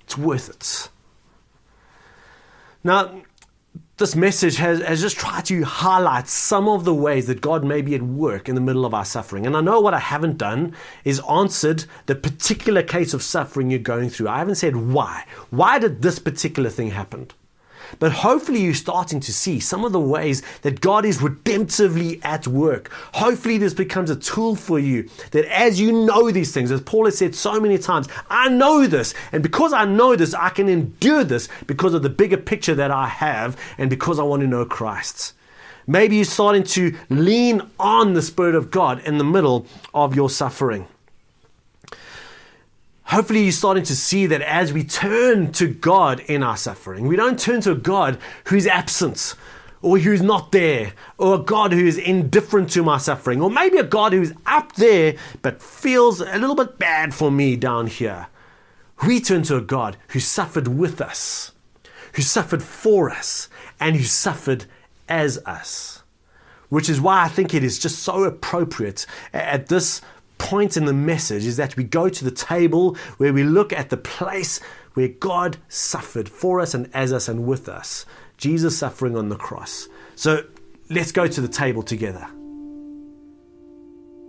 It's 0.00 0.18
worth 0.18 0.48
it. 0.48 0.90
Now, 2.82 3.22
this 3.96 4.16
message 4.16 4.56
has, 4.56 4.80
has 4.80 5.00
just 5.00 5.16
tried 5.16 5.44
to 5.44 5.62
highlight 5.62 6.26
some 6.26 6.68
of 6.68 6.84
the 6.84 6.94
ways 6.94 7.26
that 7.28 7.40
God 7.40 7.64
may 7.64 7.80
be 7.80 7.94
at 7.94 8.02
work 8.02 8.48
in 8.48 8.56
the 8.56 8.60
middle 8.60 8.84
of 8.84 8.92
our 8.92 9.04
suffering. 9.04 9.46
And 9.46 9.56
I 9.56 9.60
know 9.60 9.80
what 9.80 9.94
I 9.94 10.00
haven't 10.00 10.36
done 10.36 10.74
is 11.04 11.20
answered 11.30 11.84
the 12.06 12.16
particular 12.16 12.82
case 12.82 13.14
of 13.14 13.22
suffering 13.22 13.70
you're 13.70 13.78
going 13.78 14.10
through. 14.10 14.28
I 14.28 14.38
haven't 14.38 14.56
said 14.56 14.74
why. 14.74 15.24
Why 15.50 15.78
did 15.78 16.02
this 16.02 16.18
particular 16.18 16.70
thing 16.70 16.90
happen? 16.90 17.28
But 17.98 18.12
hopefully, 18.12 18.60
you're 18.60 18.74
starting 18.74 19.20
to 19.20 19.32
see 19.32 19.60
some 19.60 19.84
of 19.84 19.92
the 19.92 20.00
ways 20.00 20.42
that 20.62 20.80
God 20.80 21.04
is 21.04 21.18
redemptively 21.18 22.24
at 22.24 22.46
work. 22.46 22.90
Hopefully, 23.14 23.58
this 23.58 23.74
becomes 23.74 24.10
a 24.10 24.16
tool 24.16 24.56
for 24.56 24.78
you 24.78 25.08
that 25.30 25.44
as 25.46 25.80
you 25.80 25.92
know 25.92 26.30
these 26.30 26.52
things, 26.52 26.70
as 26.70 26.80
Paul 26.80 27.06
has 27.06 27.18
said 27.18 27.34
so 27.34 27.60
many 27.60 27.78
times, 27.78 28.08
I 28.30 28.48
know 28.48 28.86
this. 28.86 29.14
And 29.32 29.42
because 29.42 29.72
I 29.72 29.84
know 29.84 30.16
this, 30.16 30.34
I 30.34 30.48
can 30.50 30.68
endure 30.68 31.24
this 31.24 31.48
because 31.66 31.94
of 31.94 32.02
the 32.02 32.10
bigger 32.10 32.36
picture 32.36 32.74
that 32.74 32.90
I 32.90 33.08
have 33.08 33.58
and 33.78 33.90
because 33.90 34.18
I 34.18 34.22
want 34.22 34.42
to 34.42 34.48
know 34.48 34.64
Christ. 34.64 35.34
Maybe 35.86 36.16
you're 36.16 36.24
starting 36.24 36.62
to 36.62 36.96
lean 37.10 37.60
on 37.78 38.14
the 38.14 38.22
Spirit 38.22 38.54
of 38.54 38.70
God 38.70 39.00
in 39.00 39.18
the 39.18 39.24
middle 39.24 39.66
of 39.92 40.16
your 40.16 40.30
suffering. 40.30 40.88
Hopefully, 43.06 43.42
you're 43.42 43.52
starting 43.52 43.84
to 43.84 43.96
see 43.96 44.26
that 44.26 44.42
as 44.42 44.72
we 44.72 44.82
turn 44.82 45.52
to 45.52 45.68
God 45.68 46.20
in 46.20 46.42
our 46.42 46.56
suffering, 46.56 47.06
we 47.06 47.16
don't 47.16 47.38
turn 47.38 47.60
to 47.62 47.72
a 47.72 47.76
God 47.76 48.18
who's 48.46 48.66
absent 48.66 49.34
or 49.82 49.98
who's 49.98 50.22
not 50.22 50.50
there, 50.50 50.94
or 51.18 51.34
a 51.34 51.38
God 51.38 51.70
who's 51.70 51.98
indifferent 51.98 52.70
to 52.70 52.82
my 52.82 52.96
suffering, 52.96 53.42
or 53.42 53.50
maybe 53.50 53.76
a 53.76 53.84
God 53.84 54.14
who's 54.14 54.32
up 54.46 54.74
there 54.76 55.14
but 55.42 55.62
feels 55.62 56.20
a 56.20 56.38
little 56.38 56.56
bit 56.56 56.78
bad 56.78 57.14
for 57.14 57.30
me 57.30 57.54
down 57.54 57.86
here. 57.86 58.28
We 59.06 59.20
turn 59.20 59.42
to 59.42 59.56
a 59.56 59.60
God 59.60 59.98
who 60.08 60.20
suffered 60.20 60.68
with 60.68 61.02
us, 61.02 61.52
who 62.14 62.22
suffered 62.22 62.62
for 62.62 63.10
us, 63.10 63.50
and 63.78 63.94
who 63.94 64.04
suffered 64.04 64.64
as 65.06 65.36
us. 65.44 66.02
Which 66.70 66.88
is 66.88 67.00
why 67.00 67.22
I 67.22 67.28
think 67.28 67.52
it 67.52 67.62
is 67.62 67.78
just 67.78 67.98
so 67.98 68.24
appropriate 68.24 69.04
at 69.34 69.66
this 69.66 70.00
point 70.44 70.76
in 70.76 70.84
the 70.84 70.92
message 70.92 71.46
is 71.46 71.56
that 71.56 71.74
we 71.74 71.84
go 71.84 72.10
to 72.10 72.24
the 72.24 72.30
table 72.30 72.96
where 73.16 73.32
we 73.32 73.42
look 73.42 73.72
at 73.72 73.88
the 73.88 73.96
place 73.96 74.60
where 74.92 75.08
God 75.08 75.56
suffered 75.68 76.28
for 76.28 76.60
us 76.60 76.74
and 76.74 76.90
as 76.92 77.12
us 77.14 77.28
and 77.28 77.46
with 77.46 77.66
us. 77.66 78.04
Jesus 78.36 78.76
suffering 78.76 79.16
on 79.16 79.30
the 79.30 79.36
cross. 79.36 79.88
So 80.16 80.44
let's 80.90 81.12
go 81.12 81.26
to 81.26 81.40
the 81.40 81.48
table 81.48 81.82
together. 81.82 82.28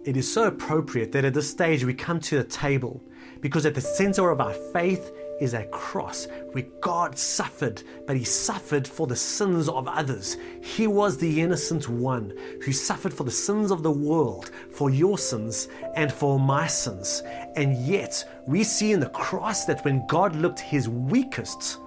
It 0.06 0.16
is 0.16 0.32
so 0.32 0.44
appropriate 0.46 1.12
that 1.12 1.26
at 1.26 1.34
this 1.34 1.50
stage 1.50 1.84
we 1.84 1.94
come 1.94 2.22
to 2.22 2.38
the 2.38 2.44
table 2.46 3.04
because 3.42 3.66
at 3.66 3.76
the 3.76 3.82
center 3.82 4.30
of 4.30 4.40
our 4.40 4.54
faith 4.54 5.12
is 5.40 5.54
a 5.54 5.66
cross 5.66 6.28
where 6.52 6.66
God 6.82 7.18
suffered, 7.18 7.82
but 8.08 8.16
He 8.16 8.24
suffered 8.24 8.88
for 8.88 9.08
the 9.08 9.16
sins 9.16 9.68
of 9.68 9.88
others. 9.88 10.38
He 10.62 10.88
was 10.88 11.18
the 11.18 11.42
innocent 11.42 11.90
one 11.90 12.34
who 12.64 12.72
suffered 12.72 13.14
for 13.14 13.24
the 13.24 13.32
sins 13.32 13.72
of 13.72 13.84
the 13.84 13.92
world, 13.92 14.52
for 14.72 14.90
your 14.90 15.18
sins 15.18 15.68
and 15.96 16.12
for 16.12 16.40
my 16.40 16.68
sins. 16.68 17.24
And 17.56 17.78
yet, 17.86 18.24
we 18.48 18.64
see 18.64 18.92
in 18.92 19.00
the 19.00 19.10
cross 19.10 19.66
that 19.66 19.84
when 19.84 20.06
God 20.08 20.36
looked 20.36 20.60
His 20.60 20.88
weakest, 20.88 21.80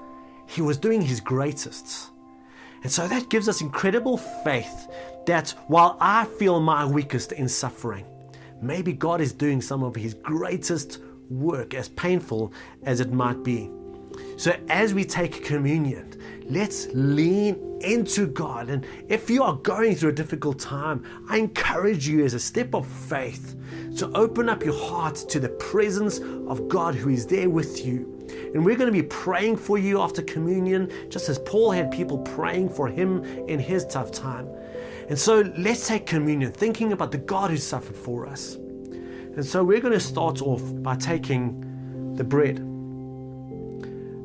He 0.47 0.63
was 0.63 0.77
doing 0.77 1.01
His 1.01 1.21
greatest. 1.21 2.11
And 2.83 2.93
so 2.93 3.09
that 3.09 3.29
gives 3.29 3.49
us 3.49 3.61
incredible 3.61 4.19
faith 4.19 4.89
that 5.27 5.51
while 5.67 5.97
I 6.01 6.27
feel 6.39 6.61
my 6.61 6.87
weakest 6.87 7.33
in 7.33 7.49
suffering, 7.49 8.05
maybe 8.63 8.93
God 8.93 9.21
is 9.21 9.33
doing 9.33 9.61
some 9.61 9.83
of 9.83 9.95
His 9.97 10.15
greatest 10.15 11.01
work, 11.31 11.75
as 11.75 11.88
painful 11.91 12.53
as 12.83 13.01
it 13.01 13.12
might 13.12 13.43
be. 13.43 13.71
So 14.37 14.57
as 14.69 14.95
we 14.95 15.05
take 15.05 15.45
communion, 15.45 16.14
let's 16.49 16.88
lean 16.93 17.79
into 17.81 18.27
God. 18.27 18.71
And 18.71 18.87
if 19.09 19.31
you 19.31 19.43
are 19.43 19.55
going 19.57 19.95
through 19.95 20.11
a 20.11 20.14
difficult 20.14 20.59
time, 20.59 21.05
I 21.29 21.38
encourage 21.38 22.09
you 22.09 22.25
as 22.25 22.35
a 22.35 22.41
step 22.41 22.75
of 22.75 22.87
faith 22.87 23.57
to 23.99 24.11
open 24.17 24.49
up 24.49 24.64
your 24.64 24.79
heart 24.79 25.17
to 25.29 25.41
the 25.41 25.49
presence 25.51 26.19
of 26.19 26.69
God 26.69 26.95
who 26.95 27.11
is 27.11 27.27
there 27.27 27.51
with 27.51 27.85
you. 27.85 28.14
And 28.55 28.64
we're 28.64 28.77
going 28.77 28.93
to 28.93 29.03
be 29.03 29.07
praying 29.07 29.57
for 29.57 29.79
you 29.79 30.01
after 30.01 30.23
communion, 30.23 30.91
just 31.09 31.29
as 31.29 31.38
Paul 31.41 31.71
had 31.71 31.91
people 31.91 32.19
praying 32.19 32.71
for 32.71 32.88
him 32.88 33.25
in 33.49 33.59
his 33.59 33.85
tough 33.87 34.11
time. 34.11 34.49
And 35.09 35.19
so 35.19 35.41
let's 35.57 35.87
take 35.88 36.07
communion, 36.07 36.53
thinking 36.53 36.93
about 36.93 37.12
the 37.12 37.19
God 37.19 37.51
who 37.51 37.57
suffered 37.57 37.97
for 37.97 38.27
us. 38.27 38.59
And 39.38 39.46
so 39.46 39.62
we're 39.62 39.79
going 39.79 39.94
to 39.94 40.01
start 40.01 40.42
off 40.42 40.61
by 40.83 40.96
taking 40.96 42.12
the 42.16 42.24
bread, 42.24 42.59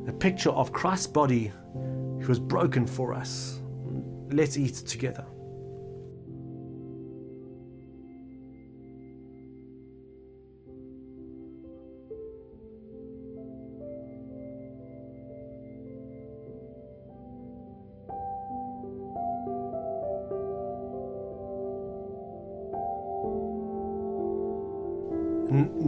a 0.08 0.12
picture 0.12 0.50
of 0.50 0.72
Christ's 0.72 1.06
body 1.06 1.52
who 1.72 2.26
was 2.26 2.40
broken 2.40 2.84
for 2.84 3.14
us. 3.14 3.60
Let's 4.32 4.56
eat 4.56 4.74
together. 4.74 5.24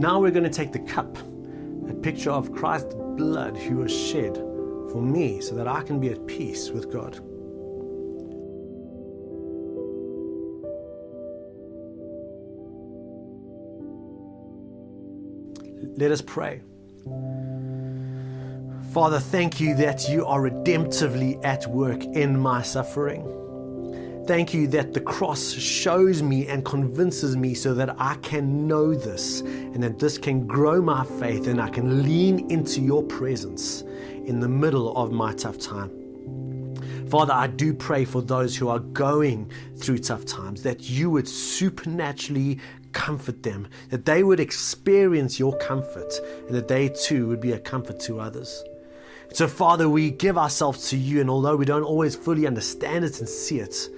Now 0.07 0.21
we're 0.21 0.31
going 0.31 0.45
to 0.45 0.49
take 0.49 0.71
the 0.71 0.79
cup, 0.79 1.17
a 1.89 1.93
picture 1.93 2.31
of 2.31 2.53
Christ's 2.53 2.95
blood 2.95 3.57
who 3.57 3.79
was 3.79 3.91
shed 3.91 4.37
for 4.37 5.01
me 5.01 5.41
so 5.41 5.53
that 5.55 5.67
I 5.67 5.83
can 5.83 5.99
be 5.99 6.07
at 6.07 6.25
peace 6.27 6.69
with 6.69 6.89
God. 6.89 7.19
Let 15.97 16.11
us 16.11 16.21
pray. 16.21 16.61
Father, 18.93 19.19
thank 19.19 19.59
you 19.59 19.75
that 19.75 20.07
you 20.07 20.25
are 20.25 20.39
redemptively 20.39 21.43
at 21.43 21.67
work 21.67 22.01
in 22.05 22.39
my 22.39 22.61
suffering. 22.61 23.25
Thank 24.27 24.53
you 24.53 24.67
that 24.67 24.93
the 24.93 24.99
cross 24.99 25.53
shows 25.53 26.21
me 26.21 26.47
and 26.47 26.65
convinces 26.65 27.37
me 27.37 27.53
so 27.53 27.73
that 27.75 27.95
I 27.97 28.15
can 28.15 28.67
know 28.67 28.93
this 28.93 29.39
and 29.39 29.81
that 29.81 29.99
this 29.99 30.17
can 30.17 30.45
grow 30.45 30.81
my 30.81 31.05
faith 31.05 31.47
and 31.47 31.61
I 31.61 31.69
can 31.69 32.03
lean 32.03 32.51
into 32.51 32.81
your 32.81 33.03
presence 33.03 33.83
in 34.25 34.41
the 34.41 34.49
middle 34.49 34.97
of 34.97 35.13
my 35.13 35.33
tough 35.33 35.57
time. 35.59 35.89
Father, 37.09 37.31
I 37.31 37.47
do 37.47 37.73
pray 37.73 38.03
for 38.03 38.21
those 38.21 38.53
who 38.53 38.67
are 38.67 38.79
going 38.79 39.49
through 39.77 39.99
tough 39.99 40.25
times 40.25 40.61
that 40.63 40.89
you 40.89 41.09
would 41.09 41.29
supernaturally 41.29 42.59
comfort 42.91 43.43
them, 43.43 43.69
that 43.91 44.03
they 44.03 44.23
would 44.23 44.41
experience 44.41 45.39
your 45.39 45.57
comfort, 45.59 46.19
and 46.47 46.53
that 46.53 46.67
they 46.67 46.89
too 46.89 47.29
would 47.29 47.39
be 47.39 47.53
a 47.53 47.59
comfort 47.59 48.01
to 48.01 48.19
others. 48.19 48.61
So, 49.33 49.47
Father, 49.47 49.87
we 49.87 50.11
give 50.11 50.37
ourselves 50.37 50.89
to 50.89 50.97
you, 50.97 51.21
and 51.21 51.29
although 51.29 51.55
we 51.55 51.65
don't 51.65 51.83
always 51.83 52.15
fully 52.15 52.45
understand 52.45 53.05
it 53.05 53.19
and 53.19 53.29
see 53.29 53.59
it, 53.59 53.89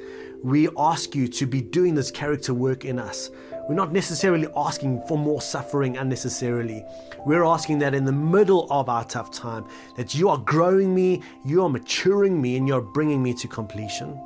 we 0.43 0.69
ask 0.78 1.15
you 1.15 1.28
to 1.28 1.45
be 1.45 1.62
doing 1.62 1.95
this 1.95 2.12
character 2.12 2.54
work 2.54 2.86
in 2.86 2.97
us. 2.99 3.30
We're 3.67 3.75
not 3.75 3.91
necessarily 3.91 4.47
asking 4.56 5.04
for 5.08 5.17
more 5.17 5.41
suffering 5.41 5.97
unnecessarily. 5.97 6.84
We're 7.25 7.43
asking 7.43 7.80
that 7.80 7.93
in 7.93 8.06
the 8.06 8.12
middle 8.12 8.67
of 8.71 8.89
our 8.89 9.04
tough 9.04 9.32
time, 9.32 9.65
that 9.95 10.15
you 10.15 10.30
are 10.30 10.38
growing 10.38 10.95
me, 10.95 11.21
you 11.45 11.63
are 11.63 11.69
maturing 11.69 12.41
me, 12.41 12.56
and 12.56 12.67
you're 12.67 12.82
bringing 12.82 13.21
me 13.21 13.34
to 13.36 13.47
completion. 13.47 14.19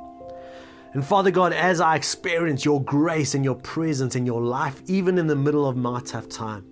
And 0.94 1.04
Father 1.04 1.32
God, 1.32 1.52
as 1.52 1.80
I 1.80 1.96
experience 1.96 2.64
your 2.64 2.82
grace 2.84 3.34
and 3.34 3.44
your 3.44 3.56
presence 3.56 4.14
in 4.14 4.24
your 4.24 4.40
life, 4.40 4.80
even 4.86 5.18
in 5.18 5.26
the 5.26 5.36
middle 5.36 5.68
of 5.68 5.76
my 5.76 6.00
tough 6.00 6.28
time, 6.28 6.64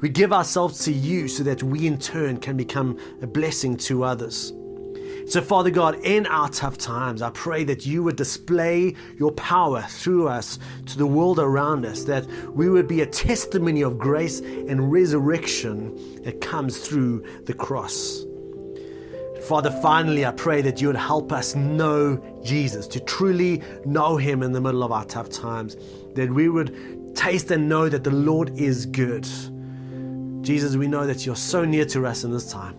we 0.00 0.08
give 0.08 0.32
ourselves 0.32 0.82
to 0.86 0.92
you 0.92 1.28
so 1.28 1.42
that 1.42 1.62
we 1.62 1.86
in 1.86 1.98
turn 1.98 2.38
can 2.38 2.56
become 2.56 2.98
a 3.20 3.26
blessing 3.26 3.76
to 3.76 4.02
others. 4.02 4.54
So, 5.30 5.40
Father 5.40 5.70
God, 5.70 5.94
in 6.04 6.26
our 6.26 6.48
tough 6.48 6.76
times, 6.76 7.22
I 7.22 7.30
pray 7.30 7.62
that 7.62 7.86
you 7.86 8.02
would 8.02 8.16
display 8.16 8.96
your 9.16 9.30
power 9.30 9.82
through 9.82 10.26
us 10.26 10.58
to 10.86 10.98
the 10.98 11.06
world 11.06 11.38
around 11.38 11.86
us, 11.86 12.02
that 12.02 12.26
we 12.52 12.68
would 12.68 12.88
be 12.88 13.02
a 13.02 13.06
testimony 13.06 13.82
of 13.82 13.96
grace 13.96 14.40
and 14.40 14.90
resurrection 14.90 15.94
that 16.24 16.40
comes 16.40 16.78
through 16.78 17.24
the 17.44 17.54
cross. 17.54 18.24
Father, 19.46 19.70
finally, 19.70 20.26
I 20.26 20.32
pray 20.32 20.62
that 20.62 20.80
you 20.80 20.88
would 20.88 20.96
help 20.96 21.30
us 21.30 21.54
know 21.54 22.20
Jesus, 22.42 22.88
to 22.88 22.98
truly 22.98 23.62
know 23.84 24.16
him 24.16 24.42
in 24.42 24.50
the 24.50 24.60
middle 24.60 24.82
of 24.82 24.90
our 24.90 25.04
tough 25.04 25.30
times, 25.30 25.76
that 26.16 26.28
we 26.28 26.48
would 26.48 27.14
taste 27.14 27.52
and 27.52 27.68
know 27.68 27.88
that 27.88 28.02
the 28.02 28.10
Lord 28.10 28.50
is 28.58 28.84
good. 28.84 29.28
Jesus, 30.42 30.74
we 30.74 30.88
know 30.88 31.06
that 31.06 31.24
you're 31.24 31.36
so 31.36 31.64
near 31.64 31.84
to 31.84 32.04
us 32.04 32.24
in 32.24 32.32
this 32.32 32.50
time. 32.50 32.74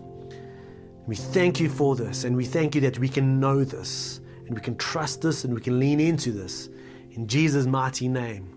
We 1.06 1.16
thank 1.16 1.58
you 1.58 1.68
for 1.68 1.96
this, 1.96 2.24
and 2.24 2.36
we 2.36 2.44
thank 2.44 2.74
you 2.74 2.80
that 2.82 2.98
we 2.98 3.08
can 3.08 3.40
know 3.40 3.64
this, 3.64 4.20
and 4.46 4.54
we 4.54 4.60
can 4.60 4.76
trust 4.76 5.22
this, 5.22 5.44
and 5.44 5.52
we 5.52 5.60
can 5.60 5.80
lean 5.80 5.98
into 5.98 6.30
this. 6.30 6.68
In 7.10 7.26
Jesus' 7.26 7.66
mighty 7.66 8.08
name, 8.08 8.56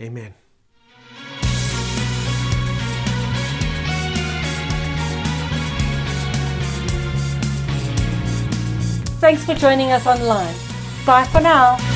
amen. 0.00 0.34
Thanks 9.20 9.44
for 9.44 9.54
joining 9.54 9.92
us 9.92 10.06
online. 10.06 10.54
Bye 11.04 11.24
for 11.24 11.40
now. 11.40 11.95